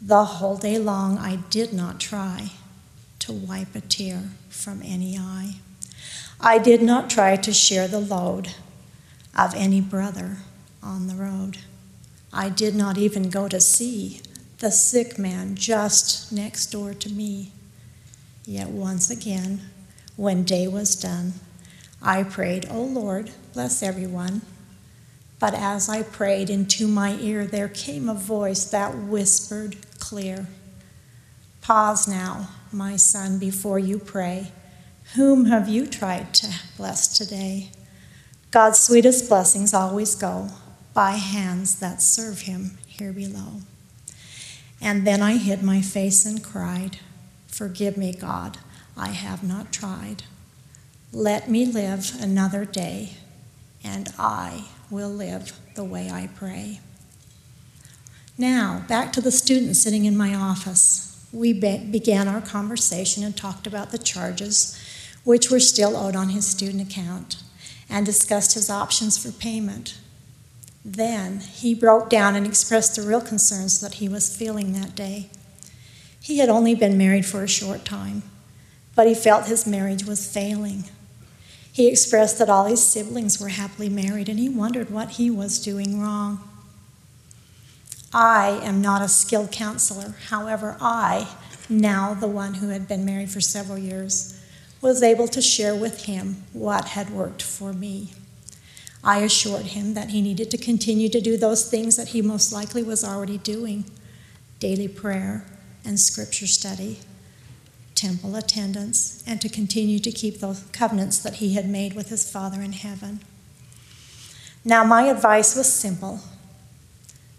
The 0.00 0.24
whole 0.24 0.56
day 0.56 0.78
long 0.78 1.18
I 1.18 1.36
did 1.50 1.74
not 1.74 2.00
try 2.00 2.52
to 3.18 3.34
wipe 3.34 3.74
a 3.74 3.82
tear 3.82 4.30
from 4.48 4.80
any 4.82 5.18
eye. 5.18 5.56
I 6.40 6.58
did 6.58 6.82
not 6.82 7.08
try 7.08 7.36
to 7.36 7.52
share 7.52 7.88
the 7.88 8.00
load 8.00 8.54
of 9.36 9.54
any 9.54 9.80
brother 9.80 10.38
on 10.82 11.06
the 11.06 11.14
road. 11.14 11.58
I 12.32 12.50
did 12.50 12.74
not 12.74 12.98
even 12.98 13.30
go 13.30 13.48
to 13.48 13.60
see 13.60 14.20
the 14.58 14.70
sick 14.70 15.18
man 15.18 15.54
just 15.54 16.30
next 16.32 16.66
door 16.66 16.94
to 16.94 17.08
me. 17.08 17.52
Yet 18.44 18.68
once 18.68 19.10
again, 19.10 19.60
when 20.16 20.44
day 20.44 20.68
was 20.68 20.94
done, 20.94 21.34
I 22.02 22.22
prayed, 22.22 22.66
O 22.70 22.82
Lord, 22.82 23.30
bless 23.54 23.82
everyone. 23.82 24.42
But 25.38 25.54
as 25.54 25.88
I 25.88 26.02
prayed 26.02 26.48
into 26.48 26.86
my 26.86 27.16
ear, 27.16 27.46
there 27.46 27.68
came 27.68 28.08
a 28.08 28.14
voice 28.14 28.64
that 28.70 28.96
whispered 28.96 29.76
clear 29.98 30.46
Pause 31.60 32.06
now, 32.06 32.50
my 32.70 32.94
son, 32.94 33.38
before 33.38 33.78
you 33.78 33.98
pray. 33.98 34.52
Whom 35.14 35.46
have 35.46 35.68
you 35.68 35.86
tried 35.86 36.34
to 36.34 36.48
bless 36.76 37.16
today? 37.16 37.70
God's 38.50 38.80
sweetest 38.80 39.28
blessings 39.28 39.72
always 39.72 40.14
go 40.14 40.48
by 40.92 41.12
hands 41.12 41.78
that 41.78 42.02
serve 42.02 42.42
him 42.42 42.78
here 42.86 43.12
below. 43.12 43.60
And 44.80 45.06
then 45.06 45.22
I 45.22 45.36
hid 45.36 45.62
my 45.62 45.80
face 45.80 46.26
and 46.26 46.42
cried, 46.42 46.98
Forgive 47.46 47.96
me, 47.96 48.12
God, 48.12 48.58
I 48.96 49.08
have 49.08 49.42
not 49.42 49.72
tried. 49.72 50.24
Let 51.12 51.48
me 51.48 51.64
live 51.64 52.12
another 52.20 52.64
day, 52.64 53.14
and 53.82 54.12
I 54.18 54.66
will 54.90 55.08
live 55.08 55.52
the 55.74 55.84
way 55.84 56.10
I 56.10 56.28
pray. 56.34 56.80
Now, 58.36 58.84
back 58.86 59.12
to 59.14 59.20
the 59.20 59.30
student 59.30 59.76
sitting 59.76 60.04
in 60.04 60.16
my 60.16 60.34
office. 60.34 61.26
We 61.32 61.52
be- 61.52 61.78
began 61.78 62.28
our 62.28 62.40
conversation 62.40 63.22
and 63.24 63.36
talked 63.36 63.66
about 63.66 63.92
the 63.92 63.98
charges 63.98 64.78
which 65.26 65.50
were 65.50 65.58
still 65.58 65.96
owed 65.96 66.14
on 66.14 66.28
his 66.28 66.46
student 66.46 66.80
account, 66.88 67.42
and 67.90 68.06
discussed 68.06 68.54
his 68.54 68.70
options 68.70 69.18
for 69.18 69.32
payment. 69.32 69.98
Then 70.84 71.40
he 71.40 71.74
broke 71.74 72.08
down 72.08 72.36
and 72.36 72.46
expressed 72.46 72.94
the 72.94 73.02
real 73.02 73.20
concerns 73.20 73.80
that 73.80 73.94
he 73.94 74.08
was 74.08 74.34
feeling 74.34 74.72
that 74.72 74.94
day. 74.94 75.28
He 76.20 76.38
had 76.38 76.48
only 76.48 76.76
been 76.76 76.96
married 76.96 77.26
for 77.26 77.42
a 77.42 77.48
short 77.48 77.84
time, 77.84 78.22
but 78.94 79.08
he 79.08 79.16
felt 79.16 79.46
his 79.46 79.66
marriage 79.66 80.04
was 80.04 80.32
failing. 80.32 80.84
He 81.72 81.88
expressed 81.88 82.38
that 82.38 82.48
all 82.48 82.66
his 82.66 82.86
siblings 82.86 83.40
were 83.40 83.48
happily 83.48 83.88
married, 83.88 84.28
and 84.28 84.38
he 84.38 84.48
wondered 84.48 84.90
what 84.90 85.10
he 85.10 85.28
was 85.28 85.58
doing 85.58 86.00
wrong. 86.00 86.38
I 88.12 88.60
am 88.62 88.80
not 88.80 89.02
a 89.02 89.08
skilled 89.08 89.50
counselor. 89.50 90.14
However, 90.28 90.76
I, 90.80 91.26
now 91.68 92.14
the 92.14 92.28
one 92.28 92.54
who 92.54 92.68
had 92.68 92.86
been 92.86 93.04
married 93.04 93.30
for 93.30 93.40
several 93.40 93.76
years, 93.76 94.35
was 94.80 95.02
able 95.02 95.28
to 95.28 95.42
share 95.42 95.74
with 95.74 96.04
him 96.04 96.44
what 96.52 96.86
had 96.86 97.10
worked 97.10 97.42
for 97.42 97.72
me. 97.72 98.12
I 99.02 99.18
assured 99.18 99.66
him 99.66 99.94
that 99.94 100.10
he 100.10 100.20
needed 100.20 100.50
to 100.50 100.58
continue 100.58 101.08
to 101.10 101.20
do 101.20 101.36
those 101.36 101.70
things 101.70 101.96
that 101.96 102.08
he 102.08 102.22
most 102.22 102.52
likely 102.52 102.82
was 102.82 103.04
already 103.04 103.38
doing 103.38 103.84
daily 104.58 104.88
prayer 104.88 105.44
and 105.84 106.00
scripture 106.00 106.46
study, 106.46 106.98
temple 107.94 108.34
attendance, 108.34 109.22
and 109.26 109.40
to 109.40 109.48
continue 109.48 109.98
to 110.00 110.10
keep 110.10 110.40
those 110.40 110.64
covenants 110.72 111.18
that 111.18 111.34
he 111.34 111.54
had 111.54 111.68
made 111.68 111.94
with 111.94 112.08
his 112.08 112.30
Father 112.30 112.60
in 112.60 112.72
heaven. 112.72 113.20
Now, 114.64 114.82
my 114.82 115.04
advice 115.04 115.54
was 115.54 115.72
simple, 115.72 116.20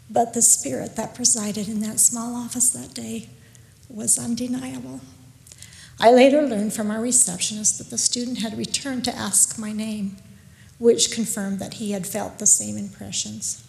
but 0.10 0.34
the 0.34 0.42
spirit 0.42 0.96
that 0.96 1.14
presided 1.14 1.68
in 1.68 1.82
that 1.82 2.00
small 2.00 2.36
office 2.36 2.70
that 2.70 2.94
day 2.94 3.28
was 3.90 4.18
undeniable. 4.18 5.02
I 6.00 6.12
later 6.12 6.42
learned 6.42 6.74
from 6.74 6.92
our 6.92 7.02
receptionist 7.02 7.78
that 7.80 7.90
the 7.90 7.98
student 7.98 8.40
had 8.40 8.58
returned 8.58 9.04
to 9.06 9.16
ask 9.16 9.58
my 9.58 9.72
name, 9.72 10.18
which 10.78 11.12
confirmed 11.12 11.60
that 11.60 11.76
he 11.76 11.92
had 11.92 12.06
felt 12.06 12.38
the 12.38 12.46
same 12.46 12.78
impressions. 12.78 13.68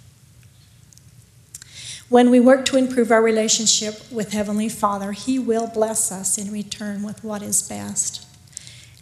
When 2.08 2.30
we 2.30 2.40
work 2.40 2.64
to 2.66 2.78
improve 2.78 3.10
our 3.10 3.22
relationship 3.22 4.10
with 4.10 4.32
Heavenly 4.32 4.70
Father, 4.70 5.12
He 5.12 5.38
will 5.38 5.66
bless 5.66 6.10
us 6.10 6.38
in 6.38 6.50
return 6.50 7.02
with 7.02 7.22
what 7.22 7.42
is 7.42 7.60
best. 7.60 8.26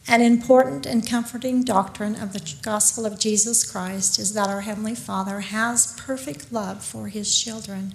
An 0.08 0.20
important 0.20 0.86
and 0.86 1.06
comforting 1.06 1.62
doctrine 1.62 2.16
of 2.16 2.32
the 2.32 2.54
gospel 2.62 3.06
of 3.06 3.20
Jesus 3.20 3.62
Christ 3.62 4.18
is 4.18 4.34
that 4.34 4.48
our 4.48 4.62
Heavenly 4.62 4.96
Father 4.96 5.38
has 5.40 5.94
perfect 5.96 6.52
love 6.52 6.84
for 6.84 7.06
His 7.06 7.40
children. 7.40 7.94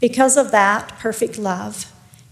Because 0.00 0.36
of 0.36 0.50
that 0.50 0.98
perfect 0.98 1.38
love, 1.38 1.90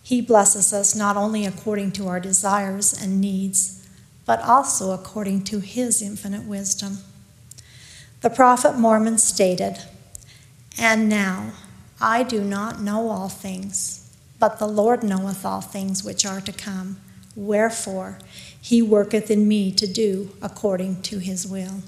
he 0.08 0.22
blesses 0.22 0.72
us 0.72 0.94
not 0.94 1.18
only 1.18 1.44
according 1.44 1.92
to 1.92 2.08
our 2.08 2.18
desires 2.18 2.94
and 2.94 3.20
needs, 3.20 3.86
but 4.24 4.40
also 4.40 4.92
according 4.92 5.44
to 5.44 5.58
His 5.58 6.00
infinite 6.00 6.44
wisdom. 6.44 7.00
The 8.22 8.30
prophet 8.30 8.78
Mormon 8.78 9.18
stated, 9.18 9.80
And 10.78 11.10
now 11.10 11.52
I 12.00 12.22
do 12.22 12.40
not 12.40 12.80
know 12.80 13.10
all 13.10 13.28
things, 13.28 14.10
but 14.38 14.58
the 14.58 14.66
Lord 14.66 15.02
knoweth 15.02 15.44
all 15.44 15.60
things 15.60 16.02
which 16.02 16.24
are 16.24 16.40
to 16.40 16.52
come. 16.52 16.96
Wherefore, 17.36 18.18
he 18.58 18.80
worketh 18.80 19.30
in 19.30 19.46
me 19.46 19.70
to 19.72 19.86
do 19.86 20.30
according 20.40 21.02
to 21.02 21.18
his 21.18 21.46
will. 21.46 21.82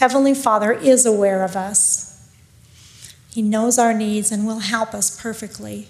Heavenly 0.00 0.34
Father 0.34 0.72
is 0.72 1.06
aware 1.06 1.44
of 1.44 1.54
us. 1.54 2.28
He 3.30 3.40
knows 3.40 3.78
our 3.78 3.94
needs 3.94 4.32
and 4.32 4.44
will 4.44 4.58
help 4.58 4.94
us 4.94 5.16
perfectly. 5.16 5.86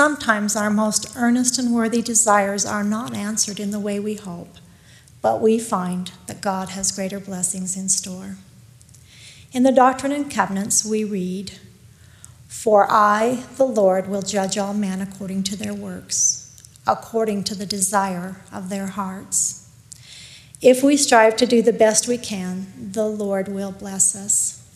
Sometimes 0.00 0.56
our 0.56 0.70
most 0.70 1.14
earnest 1.14 1.58
and 1.58 1.74
worthy 1.74 2.00
desires 2.00 2.64
are 2.64 2.82
not 2.82 3.14
answered 3.14 3.60
in 3.60 3.70
the 3.70 3.78
way 3.78 4.00
we 4.00 4.14
hope, 4.14 4.56
but 5.20 5.42
we 5.42 5.58
find 5.58 6.10
that 6.26 6.40
God 6.40 6.70
has 6.70 6.90
greater 6.90 7.20
blessings 7.20 7.76
in 7.76 7.90
store. 7.90 8.36
In 9.52 9.62
the 9.62 9.70
Doctrine 9.70 10.10
and 10.10 10.30
Covenants, 10.30 10.86
we 10.86 11.04
read, 11.04 11.52
For 12.48 12.86
I, 12.90 13.44
the 13.58 13.66
Lord, 13.66 14.08
will 14.08 14.22
judge 14.22 14.56
all 14.56 14.72
men 14.72 15.02
according 15.02 15.42
to 15.42 15.56
their 15.56 15.74
works, 15.74 16.62
according 16.86 17.44
to 17.44 17.54
the 17.54 17.66
desire 17.66 18.36
of 18.50 18.70
their 18.70 18.86
hearts. 18.86 19.68
If 20.62 20.82
we 20.82 20.96
strive 20.96 21.36
to 21.36 21.46
do 21.46 21.60
the 21.60 21.74
best 21.74 22.08
we 22.08 22.16
can, 22.16 22.90
the 22.92 23.06
Lord 23.06 23.48
will 23.48 23.70
bless 23.70 24.16
us. 24.16 24.66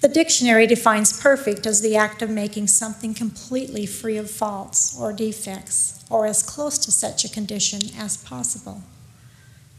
The 0.00 0.08
dictionary 0.08 0.66
defines 0.66 1.18
perfect 1.18 1.66
as 1.66 1.80
the 1.80 1.96
act 1.96 2.22
of 2.22 2.30
making 2.30 2.68
something 2.68 3.14
completely 3.14 3.86
free 3.86 4.16
of 4.16 4.30
faults 4.30 4.98
or 4.98 5.12
defects, 5.12 6.04
or 6.10 6.26
as 6.26 6.42
close 6.42 6.78
to 6.78 6.92
such 6.92 7.24
a 7.24 7.30
condition 7.30 7.80
as 7.98 8.16
possible. 8.16 8.82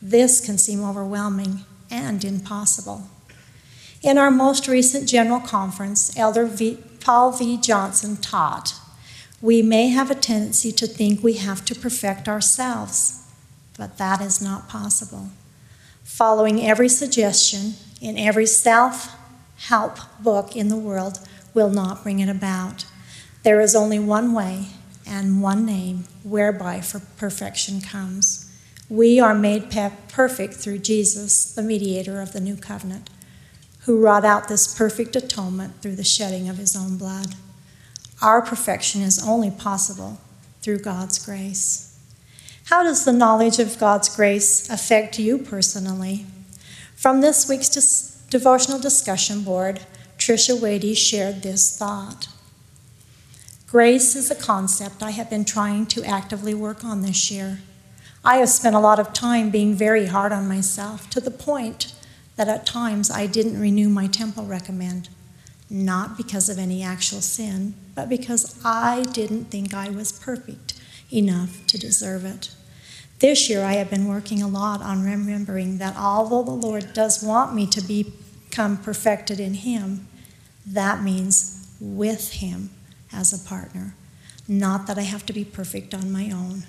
This 0.02 0.44
can 0.44 0.58
seem 0.58 0.84
overwhelming 0.84 1.66
and 1.90 2.24
impossible. 2.24 3.04
In 4.04 4.18
our 4.18 4.32
most 4.32 4.68
recent 4.68 5.08
General 5.08 5.40
Conference, 5.40 6.16
Elder 6.18 6.46
v. 6.46 6.78
Paul 7.00 7.32
V. 7.32 7.58
Johnson 7.58 8.18
taught 8.18 8.74
we 9.42 9.62
may 9.62 9.90
have 9.90 10.10
a 10.10 10.16
tendency 10.16 10.72
to 10.72 10.88
think 10.88 11.24
we 11.24 11.34
have 11.34 11.64
to 11.66 11.76
perfect 11.76 12.28
ourselves, 12.28 13.24
but 13.78 13.98
that 13.98 14.20
is 14.20 14.42
not 14.42 14.68
possible. 14.68 15.30
Following 16.04 16.66
every 16.66 16.90
suggestion 16.90 17.74
in 18.02 18.18
every 18.18 18.48
self 18.48 19.17
help 19.58 19.98
book 20.22 20.56
in 20.56 20.70
the 20.70 20.76
world 20.76 21.20
will 21.54 21.70
not 21.70 22.04
bring 22.04 22.20
it 22.20 22.30
about. 22.30 22.86
There 23.44 23.62
is 23.62 23.76
only 23.76 24.00
one 24.00 24.34
way 24.34 24.68
and 25.06 25.42
one 25.42 25.66
name 25.66 26.06
whereby 26.24 26.82
for 26.82 27.00
perfection 27.18 27.82
comes. 27.82 28.52
We 28.90 29.20
are 29.20 29.36
made 29.36 29.72
perfect 30.08 30.56
through 30.56 30.80
Jesus, 30.80 31.54
the 31.54 31.62
mediator 31.62 32.22
of 32.22 32.34
the 32.34 32.40
new 32.40 32.56
covenant 32.56 33.10
who 33.88 34.02
wrought 34.02 34.26
out 34.26 34.50
this 34.50 34.78
perfect 34.78 35.16
atonement 35.16 35.82
through 35.82 35.96
the 35.96 36.04
shedding 36.04 36.50
of 36.50 36.58
his 36.58 36.76
own 36.76 36.98
blood. 36.98 37.36
Our 38.22 38.42
perfection 38.42 39.02
is 39.02 39.26
only 39.26 39.50
possible 39.50 40.20
through 40.62 40.80
God's 40.80 41.24
grace. 41.26 41.98
How 42.66 42.84
does 42.84 43.06
the 43.06 43.14
knowledge 43.14 43.60
of 43.60 43.80
God's 43.80 44.14
grace 44.14 44.70
affect 44.70 45.18
you 45.20 45.38
personally? 45.38 46.26
From 46.98 47.22
this 47.22 47.48
week's 47.48 47.70
devotional 48.30 48.80
discussion 48.80 49.44
board, 49.44 49.82
Tricia 50.18 50.60
Wadey 50.60 50.96
shared 50.96 51.44
this 51.44 51.78
thought. 51.78 52.28
Grace 53.68 54.16
is 54.16 54.32
a 54.32 54.36
concept 54.36 55.04
I 55.04 55.12
have 55.12 55.30
been 55.30 55.46
trying 55.46 55.86
to 55.88 56.04
actively 56.04 56.54
work 56.54 56.84
on 56.84 57.02
this 57.02 57.30
year. 57.30 57.60
I 58.24 58.38
have 58.38 58.50
spent 58.50 58.76
a 58.76 58.80
lot 58.80 59.00
of 59.00 59.14
time 59.14 59.50
being 59.50 59.74
very 59.74 60.08
hard 60.08 60.32
on 60.32 60.48
myself 60.48 61.10
to 61.12 61.22
the 61.22 61.32
point 61.32 61.94
that 62.36 62.48
at 62.48 62.66
times 62.66 63.12
I 63.12 63.28
didn't 63.28 63.60
renew 63.60 63.90
my 63.90 64.08
temple 64.08 64.46
recommend, 64.46 65.10
not 65.70 66.18
because 66.18 66.50
of 66.50 66.58
any 66.58 66.84
actual 66.84 67.22
sin, 67.22 67.74
but 67.96 68.10
because 68.10 68.60
I 68.64 69.04
didn't 69.04 69.46
think 69.46 69.74
I 69.74 69.90
was 69.90 70.12
perfect 70.12 70.74
enough 71.12 71.66
to 71.68 71.78
deserve 71.78 72.26
it. 72.26 72.52
This 73.20 73.50
year 73.50 73.64
I 73.64 73.74
have 73.74 73.90
been 73.90 74.08
working 74.08 74.42
a 74.42 74.48
lot 74.48 74.82
on 74.82 75.04
remembering 75.04 75.80
that 75.80 75.96
although 75.98 76.44
the 76.44 76.52
Lord 76.52 76.94
does 76.94 77.24
want 77.24 77.56
me 77.56 77.66
to 77.68 77.82
become 78.50 78.78
perfected 78.78 79.40
in 79.40 79.54
Him, 79.54 80.08
that 80.66 81.02
means 81.02 81.76
with 81.80 82.34
Him 82.34 82.70
as 83.12 83.34
a 83.34 83.48
partner, 83.48 83.94
not 84.48 84.88
that 84.88 84.98
I 84.98 85.04
have 85.04 85.26
to 85.28 85.34
be 85.34 85.46
perfect 85.46 85.94
on 85.94 86.12
my 86.12 86.32
own. 86.32 86.64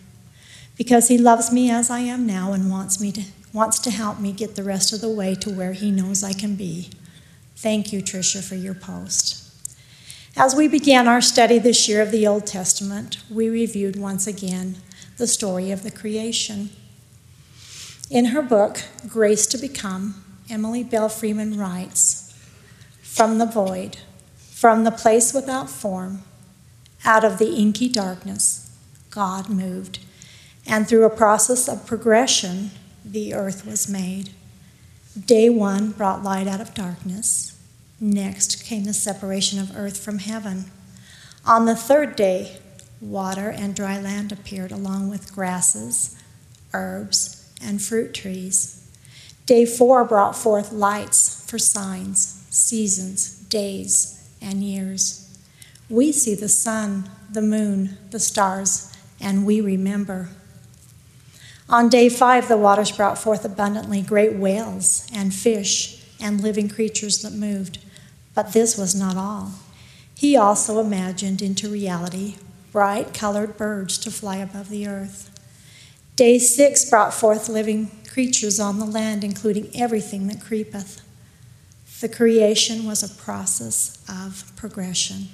Because 0.76 1.08
He 1.08 1.18
loves 1.18 1.52
me 1.52 1.70
as 1.70 1.90
I 1.90 2.00
am 2.00 2.26
now 2.26 2.52
and 2.52 2.70
wants 2.70 3.00
me 3.00 3.12
to 3.12 3.22
wants 3.52 3.78
to 3.78 3.90
help 3.90 4.20
me 4.20 4.30
get 4.30 4.54
the 4.54 4.62
rest 4.62 4.92
of 4.92 5.00
the 5.00 5.08
way 5.08 5.34
to 5.34 5.50
where 5.50 5.72
He 5.72 5.90
knows 5.90 6.22
I 6.22 6.32
can 6.32 6.54
be. 6.54 6.90
Thank 7.56 7.92
you, 7.92 8.00
Tricia, 8.02 8.46
for 8.46 8.54
your 8.54 8.74
post. 8.74 9.44
As 10.36 10.54
we 10.54 10.68
began 10.68 11.08
our 11.08 11.20
study 11.20 11.58
this 11.58 11.88
year 11.88 12.02
of 12.02 12.12
the 12.12 12.26
Old 12.26 12.46
Testament, 12.46 13.18
we 13.30 13.48
reviewed 13.48 13.96
once 13.96 14.26
again 14.26 14.76
the 15.16 15.26
story 15.26 15.70
of 15.70 15.82
the 15.82 15.90
creation. 15.90 16.70
In 18.10 18.26
her 18.26 18.42
book, 18.42 18.82
Grace 19.08 19.46
to 19.48 19.58
Become, 19.58 20.22
Emily 20.50 20.82
Belle 20.82 21.10
Freeman 21.10 21.58
writes 21.58 22.34
From 23.02 23.38
the 23.38 23.46
void, 23.46 23.98
from 24.36 24.84
the 24.84 24.90
place 24.90 25.34
without 25.34 25.68
form, 25.68 26.22
out 27.04 27.24
of 27.24 27.38
the 27.38 27.54
inky 27.54 27.88
darkness, 27.88 28.70
God 29.10 29.50
moved. 29.50 29.98
And 30.66 30.86
through 30.86 31.04
a 31.04 31.10
process 31.10 31.68
of 31.68 31.86
progression, 31.86 32.70
the 33.04 33.34
earth 33.34 33.66
was 33.66 33.88
made. 33.88 34.30
Day 35.18 35.48
one 35.48 35.92
brought 35.92 36.22
light 36.22 36.46
out 36.46 36.60
of 36.60 36.74
darkness. 36.74 37.58
Next 38.00 38.64
came 38.64 38.84
the 38.84 38.92
separation 38.92 39.58
of 39.58 39.76
earth 39.76 39.98
from 40.02 40.18
heaven. 40.18 40.66
On 41.44 41.64
the 41.64 41.74
third 41.74 42.16
day, 42.16 42.58
water 43.00 43.50
and 43.50 43.74
dry 43.74 44.00
land 44.00 44.32
appeared, 44.32 44.72
along 44.72 45.08
with 45.08 45.32
grasses, 45.34 46.16
herbs, 46.72 47.50
and 47.62 47.80
fruit 47.82 48.14
trees. 48.14 48.77
Day 49.48 49.64
four 49.64 50.04
brought 50.04 50.36
forth 50.36 50.72
lights 50.72 51.42
for 51.48 51.58
signs, 51.58 52.44
seasons, 52.50 53.30
days, 53.48 54.30
and 54.42 54.62
years. 54.62 55.38
We 55.88 56.12
see 56.12 56.34
the 56.34 56.50
sun, 56.50 57.08
the 57.32 57.40
moon, 57.40 57.96
the 58.10 58.20
stars, 58.20 58.94
and 59.18 59.46
we 59.46 59.62
remember. 59.62 60.28
On 61.66 61.88
day 61.88 62.10
five, 62.10 62.46
the 62.46 62.58
waters 62.58 62.92
brought 62.92 63.16
forth 63.16 63.42
abundantly 63.42 64.02
great 64.02 64.34
whales 64.34 65.06
and 65.14 65.32
fish 65.32 66.04
and 66.20 66.42
living 66.42 66.68
creatures 66.68 67.22
that 67.22 67.32
moved. 67.32 67.78
But 68.34 68.52
this 68.52 68.76
was 68.76 68.94
not 68.94 69.16
all. 69.16 69.52
He 70.14 70.36
also 70.36 70.78
imagined 70.78 71.40
into 71.40 71.70
reality 71.70 72.36
bright 72.70 73.14
colored 73.14 73.56
birds 73.56 73.96
to 73.96 74.10
fly 74.10 74.36
above 74.36 74.68
the 74.68 74.86
earth. 74.86 75.30
Day 76.16 76.38
six 76.38 76.84
brought 76.90 77.14
forth 77.14 77.48
living 77.48 77.90
creatures 78.18 78.58
on 78.58 78.80
the 78.80 78.84
land, 78.84 79.22
including 79.22 79.70
everything 79.76 80.26
that 80.26 80.40
creepeth. 80.40 81.00
The 82.00 82.08
creation 82.08 82.84
was 82.84 83.00
a 83.00 83.14
process 83.14 84.04
of 84.08 84.50
progression. 84.56 85.28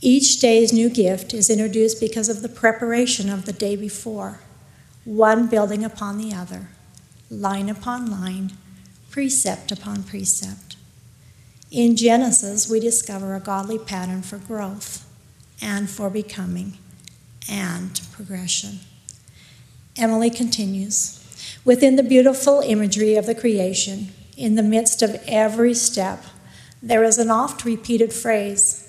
Each 0.00 0.40
day's 0.40 0.72
new 0.72 0.88
gift 0.88 1.34
is 1.34 1.50
introduced 1.50 2.00
because 2.00 2.30
of 2.30 2.40
the 2.40 2.48
preparation 2.48 3.28
of 3.28 3.44
the 3.44 3.52
day 3.52 3.76
before 3.76 4.40
one 5.04 5.48
building 5.48 5.84
upon 5.84 6.16
the 6.16 6.32
other, 6.32 6.70
line 7.28 7.68
upon 7.68 8.10
line, 8.10 8.52
precept 9.10 9.70
upon 9.70 10.02
precept. 10.02 10.76
In 11.70 11.94
Genesis, 11.94 12.70
we 12.70 12.80
discover 12.80 13.34
a 13.34 13.40
godly 13.40 13.78
pattern 13.78 14.22
for 14.22 14.38
growth 14.38 15.06
and 15.60 15.90
for 15.90 16.08
becoming 16.08 16.78
and 17.50 18.00
progression. 18.12 18.78
Emily 19.94 20.30
continues 20.30 21.17
Within 21.64 21.96
the 21.96 22.02
beautiful 22.02 22.60
imagery 22.60 23.16
of 23.16 23.26
the 23.26 23.34
creation, 23.34 24.08
in 24.36 24.54
the 24.54 24.62
midst 24.62 25.02
of 25.02 25.22
every 25.26 25.74
step, 25.74 26.24
there 26.82 27.04
is 27.04 27.18
an 27.18 27.30
oft 27.30 27.64
repeated 27.64 28.12
phrase. 28.12 28.84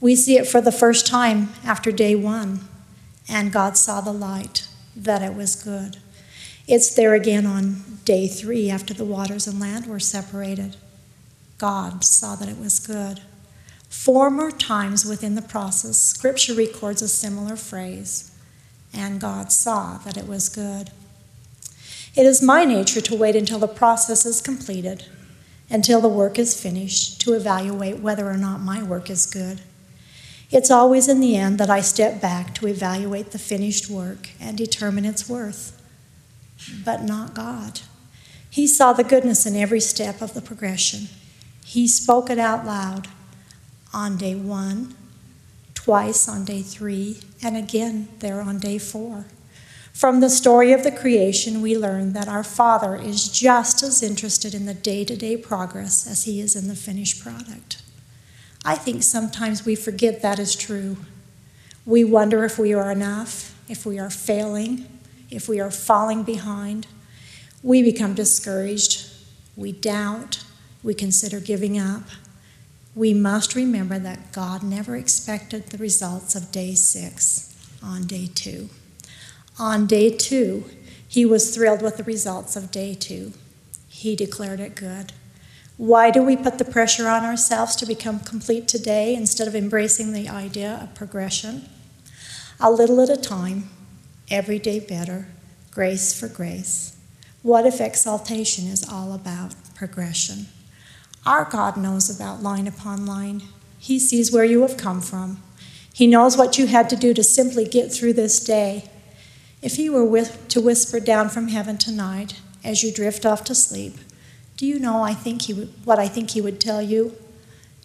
We 0.00 0.16
see 0.16 0.36
it 0.36 0.48
for 0.48 0.60
the 0.60 0.72
first 0.72 1.06
time 1.06 1.50
after 1.64 1.92
day 1.92 2.14
one, 2.14 2.68
and 3.28 3.52
God 3.52 3.76
saw 3.76 4.00
the 4.00 4.12
light 4.12 4.66
that 4.96 5.22
it 5.22 5.34
was 5.34 5.54
good. 5.54 5.98
It's 6.66 6.94
there 6.94 7.14
again 7.14 7.46
on 7.46 7.98
day 8.04 8.26
three 8.26 8.70
after 8.70 8.92
the 8.92 9.04
waters 9.04 9.46
and 9.46 9.60
land 9.60 9.86
were 9.86 10.00
separated. 10.00 10.76
God 11.58 12.02
saw 12.02 12.34
that 12.34 12.48
it 12.48 12.58
was 12.58 12.84
good. 12.84 13.20
Four 13.88 14.30
more 14.30 14.50
times 14.50 15.04
within 15.04 15.36
the 15.36 15.42
process, 15.42 15.98
Scripture 15.98 16.54
records 16.54 17.02
a 17.02 17.08
similar 17.08 17.56
phrase, 17.56 18.36
and 18.92 19.20
God 19.20 19.52
saw 19.52 19.98
that 19.98 20.16
it 20.16 20.26
was 20.26 20.48
good. 20.48 20.90
It 22.14 22.26
is 22.26 22.42
my 22.42 22.64
nature 22.64 23.00
to 23.00 23.16
wait 23.16 23.36
until 23.36 23.58
the 23.58 23.66
process 23.66 24.26
is 24.26 24.42
completed, 24.42 25.06
until 25.70 26.00
the 26.00 26.08
work 26.08 26.38
is 26.38 26.60
finished, 26.60 27.20
to 27.22 27.32
evaluate 27.32 28.00
whether 28.00 28.28
or 28.28 28.36
not 28.36 28.60
my 28.60 28.82
work 28.82 29.08
is 29.08 29.24
good. 29.24 29.62
It's 30.50 30.70
always 30.70 31.08
in 31.08 31.20
the 31.20 31.36
end 31.36 31.56
that 31.58 31.70
I 31.70 31.80
step 31.80 32.20
back 32.20 32.54
to 32.56 32.66
evaluate 32.66 33.30
the 33.30 33.38
finished 33.38 33.88
work 33.88 34.28
and 34.38 34.58
determine 34.58 35.06
its 35.06 35.26
worth, 35.26 35.80
but 36.84 37.02
not 37.02 37.32
God. 37.32 37.80
He 38.50 38.66
saw 38.66 38.92
the 38.92 39.04
goodness 39.04 39.46
in 39.46 39.56
every 39.56 39.80
step 39.80 40.20
of 40.20 40.34
the 40.34 40.42
progression. 40.42 41.08
He 41.64 41.88
spoke 41.88 42.28
it 42.28 42.38
out 42.38 42.66
loud 42.66 43.08
on 43.94 44.18
day 44.18 44.34
1, 44.34 44.94
twice 45.72 46.28
on 46.28 46.44
day 46.44 46.60
three, 46.60 47.20
and 47.42 47.56
again 47.56 48.08
there 48.18 48.42
on 48.42 48.58
day 48.58 48.76
four. 48.76 49.24
From 49.92 50.20
the 50.20 50.30
story 50.30 50.72
of 50.72 50.82
the 50.82 50.90
creation, 50.90 51.60
we 51.60 51.76
learn 51.76 52.14
that 52.14 52.26
our 52.26 52.42
Father 52.42 52.96
is 52.96 53.28
just 53.28 53.82
as 53.82 54.02
interested 54.02 54.54
in 54.54 54.66
the 54.66 54.74
day 54.74 55.04
to 55.04 55.16
day 55.16 55.36
progress 55.36 56.06
as 56.06 56.24
He 56.24 56.40
is 56.40 56.56
in 56.56 56.68
the 56.68 56.74
finished 56.74 57.22
product. 57.22 57.82
I 58.64 58.74
think 58.74 59.02
sometimes 59.02 59.66
we 59.66 59.74
forget 59.74 60.22
that 60.22 60.38
is 60.38 60.56
true. 60.56 60.96
We 61.84 62.04
wonder 62.04 62.44
if 62.44 62.58
we 62.58 62.72
are 62.72 62.90
enough, 62.90 63.58
if 63.68 63.84
we 63.84 63.98
are 63.98 64.10
failing, 64.10 64.86
if 65.30 65.48
we 65.48 65.60
are 65.60 65.70
falling 65.70 66.22
behind. 66.22 66.86
We 67.62 67.82
become 67.82 68.14
discouraged, 68.14 69.08
we 69.56 69.72
doubt, 69.72 70.42
we 70.82 70.94
consider 70.94 71.38
giving 71.38 71.78
up. 71.78 72.02
We 72.94 73.14
must 73.14 73.54
remember 73.54 73.98
that 73.98 74.32
God 74.32 74.62
never 74.62 74.96
expected 74.96 75.68
the 75.68 75.78
results 75.78 76.34
of 76.34 76.50
day 76.50 76.74
six 76.74 77.54
on 77.82 78.06
day 78.06 78.28
two. 78.34 78.68
On 79.58 79.86
day 79.86 80.10
two, 80.10 80.64
he 81.06 81.24
was 81.24 81.54
thrilled 81.54 81.82
with 81.82 81.96
the 81.98 82.04
results 82.04 82.56
of 82.56 82.70
day 82.70 82.94
two. 82.94 83.32
He 83.88 84.16
declared 84.16 84.60
it 84.60 84.74
good. 84.74 85.12
Why 85.76 86.10
do 86.10 86.22
we 86.22 86.36
put 86.36 86.58
the 86.58 86.64
pressure 86.64 87.08
on 87.08 87.24
ourselves 87.24 87.76
to 87.76 87.86
become 87.86 88.20
complete 88.20 88.68
today 88.68 89.14
instead 89.14 89.48
of 89.48 89.54
embracing 89.54 90.12
the 90.12 90.28
idea 90.28 90.78
of 90.82 90.94
progression? 90.94 91.68
A 92.60 92.70
little 92.70 93.00
at 93.00 93.10
a 93.10 93.16
time, 93.16 93.68
every 94.30 94.58
day 94.58 94.80
better, 94.80 95.26
grace 95.70 96.18
for 96.18 96.28
grace. 96.28 96.96
What 97.42 97.66
if 97.66 97.80
exaltation 97.80 98.66
is 98.66 98.88
all 98.88 99.12
about 99.12 99.54
progression? 99.74 100.46
Our 101.26 101.44
God 101.44 101.76
knows 101.76 102.08
about 102.08 102.42
line 102.42 102.66
upon 102.66 103.04
line. 103.04 103.42
He 103.78 103.98
sees 103.98 104.32
where 104.32 104.44
you 104.44 104.62
have 104.62 104.76
come 104.76 105.00
from. 105.00 105.42
He 105.92 106.06
knows 106.06 106.36
what 106.36 106.56
you 106.56 106.68
had 106.68 106.88
to 106.90 106.96
do 106.96 107.12
to 107.14 107.24
simply 107.24 107.64
get 107.64 107.92
through 107.92 108.12
this 108.12 108.42
day. 108.42 108.88
If 109.62 109.76
He 109.76 109.88
were 109.88 110.24
to 110.24 110.60
whisper 110.60 111.00
down 111.00 111.28
from 111.28 111.48
heaven 111.48 111.78
tonight 111.78 112.40
as 112.64 112.82
you 112.82 112.92
drift 112.92 113.24
off 113.24 113.44
to 113.44 113.54
sleep, 113.54 113.94
do 114.56 114.66
you 114.66 114.78
know 114.78 115.02
I 115.02 115.14
think 115.14 115.42
he 115.42 115.54
would, 115.54 115.72
what 115.84 115.98
I 115.98 116.08
think 116.08 116.30
He 116.30 116.40
would 116.40 116.60
tell 116.60 116.82
you? 116.82 117.16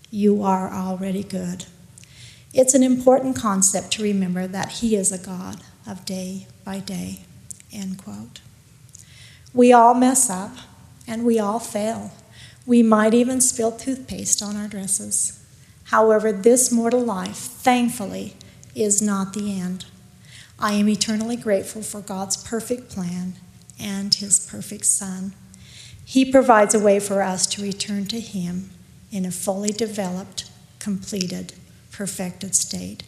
You 0.10 0.44
are 0.44 0.74
already 0.74 1.24
good. 1.24 1.66
It's 2.54 2.74
an 2.74 2.84
important 2.84 3.36
concept 3.36 3.92
to 3.94 4.04
remember 4.04 4.48
that 4.48 4.74
He 4.74 4.96
is 4.96 5.12
a 5.12 5.24
God 5.24 5.62
of 5.86 6.06
day 6.06 6.48
by 6.66 6.80
day. 6.80 7.22
End 7.72 7.98
quote. 7.98 8.42
We 9.54 9.72
all 9.72 9.94
mess 9.94 10.30
up 10.30 10.56
and 11.08 11.26
we 11.26 11.40
all 11.40 11.60
fail. 11.60 12.12
We 12.66 12.84
might 12.84 13.14
even 13.14 13.40
spill 13.42 13.72
toothpaste 13.72 14.42
on 14.42 14.56
our 14.56 14.68
dresses. 14.68 15.44
However, 15.86 16.32
this 16.32 16.72
mortal 16.72 17.02
life, 17.02 17.38
thankfully, 17.38 18.36
is 18.76 19.02
not 19.02 19.34
the 19.34 19.60
end. 19.60 19.86
I 20.60 20.74
am 20.74 20.90
eternally 20.90 21.36
grateful 21.36 21.84
for 21.84 22.02
God's 22.02 22.38
perfect 22.38 22.90
plan 22.90 23.34
and 23.80 24.14
His 24.14 24.40
perfect 24.40 24.86
Son. 24.86 25.34
He 26.04 26.32
provides 26.32 26.74
a 26.74 26.80
way 26.80 27.00
for 27.00 27.22
us 27.22 27.46
to 27.48 27.62
return 27.62 28.06
to 28.08 28.20
Him 28.20 28.72
in 29.12 29.26
a 29.26 29.32
fully 29.32 29.72
developed, 29.72 30.50
completed, 30.80 31.54
perfected 31.92 32.56
state. 32.56 33.04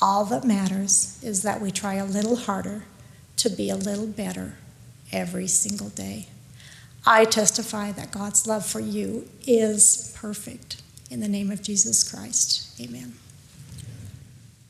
All 0.00 0.24
that 0.24 0.44
matters 0.44 1.20
is 1.22 1.42
that 1.42 1.60
we 1.60 1.70
try 1.70 1.94
a 1.94 2.04
little 2.04 2.36
harder 2.36 2.84
to 3.36 3.48
be 3.48 3.70
a 3.70 3.76
little 3.76 4.06
better 4.06 4.56
every 5.12 5.46
single 5.46 5.90
day. 5.90 6.26
I 7.06 7.24
testify 7.24 7.92
that 7.92 8.10
God's 8.10 8.46
love 8.46 8.66
for 8.66 8.80
you 8.80 9.28
is 9.46 10.12
perfect. 10.16 10.82
In 11.10 11.20
the 11.20 11.28
name 11.28 11.50
of 11.50 11.62
Jesus 11.62 12.08
Christ, 12.08 12.80
amen. 12.80 13.14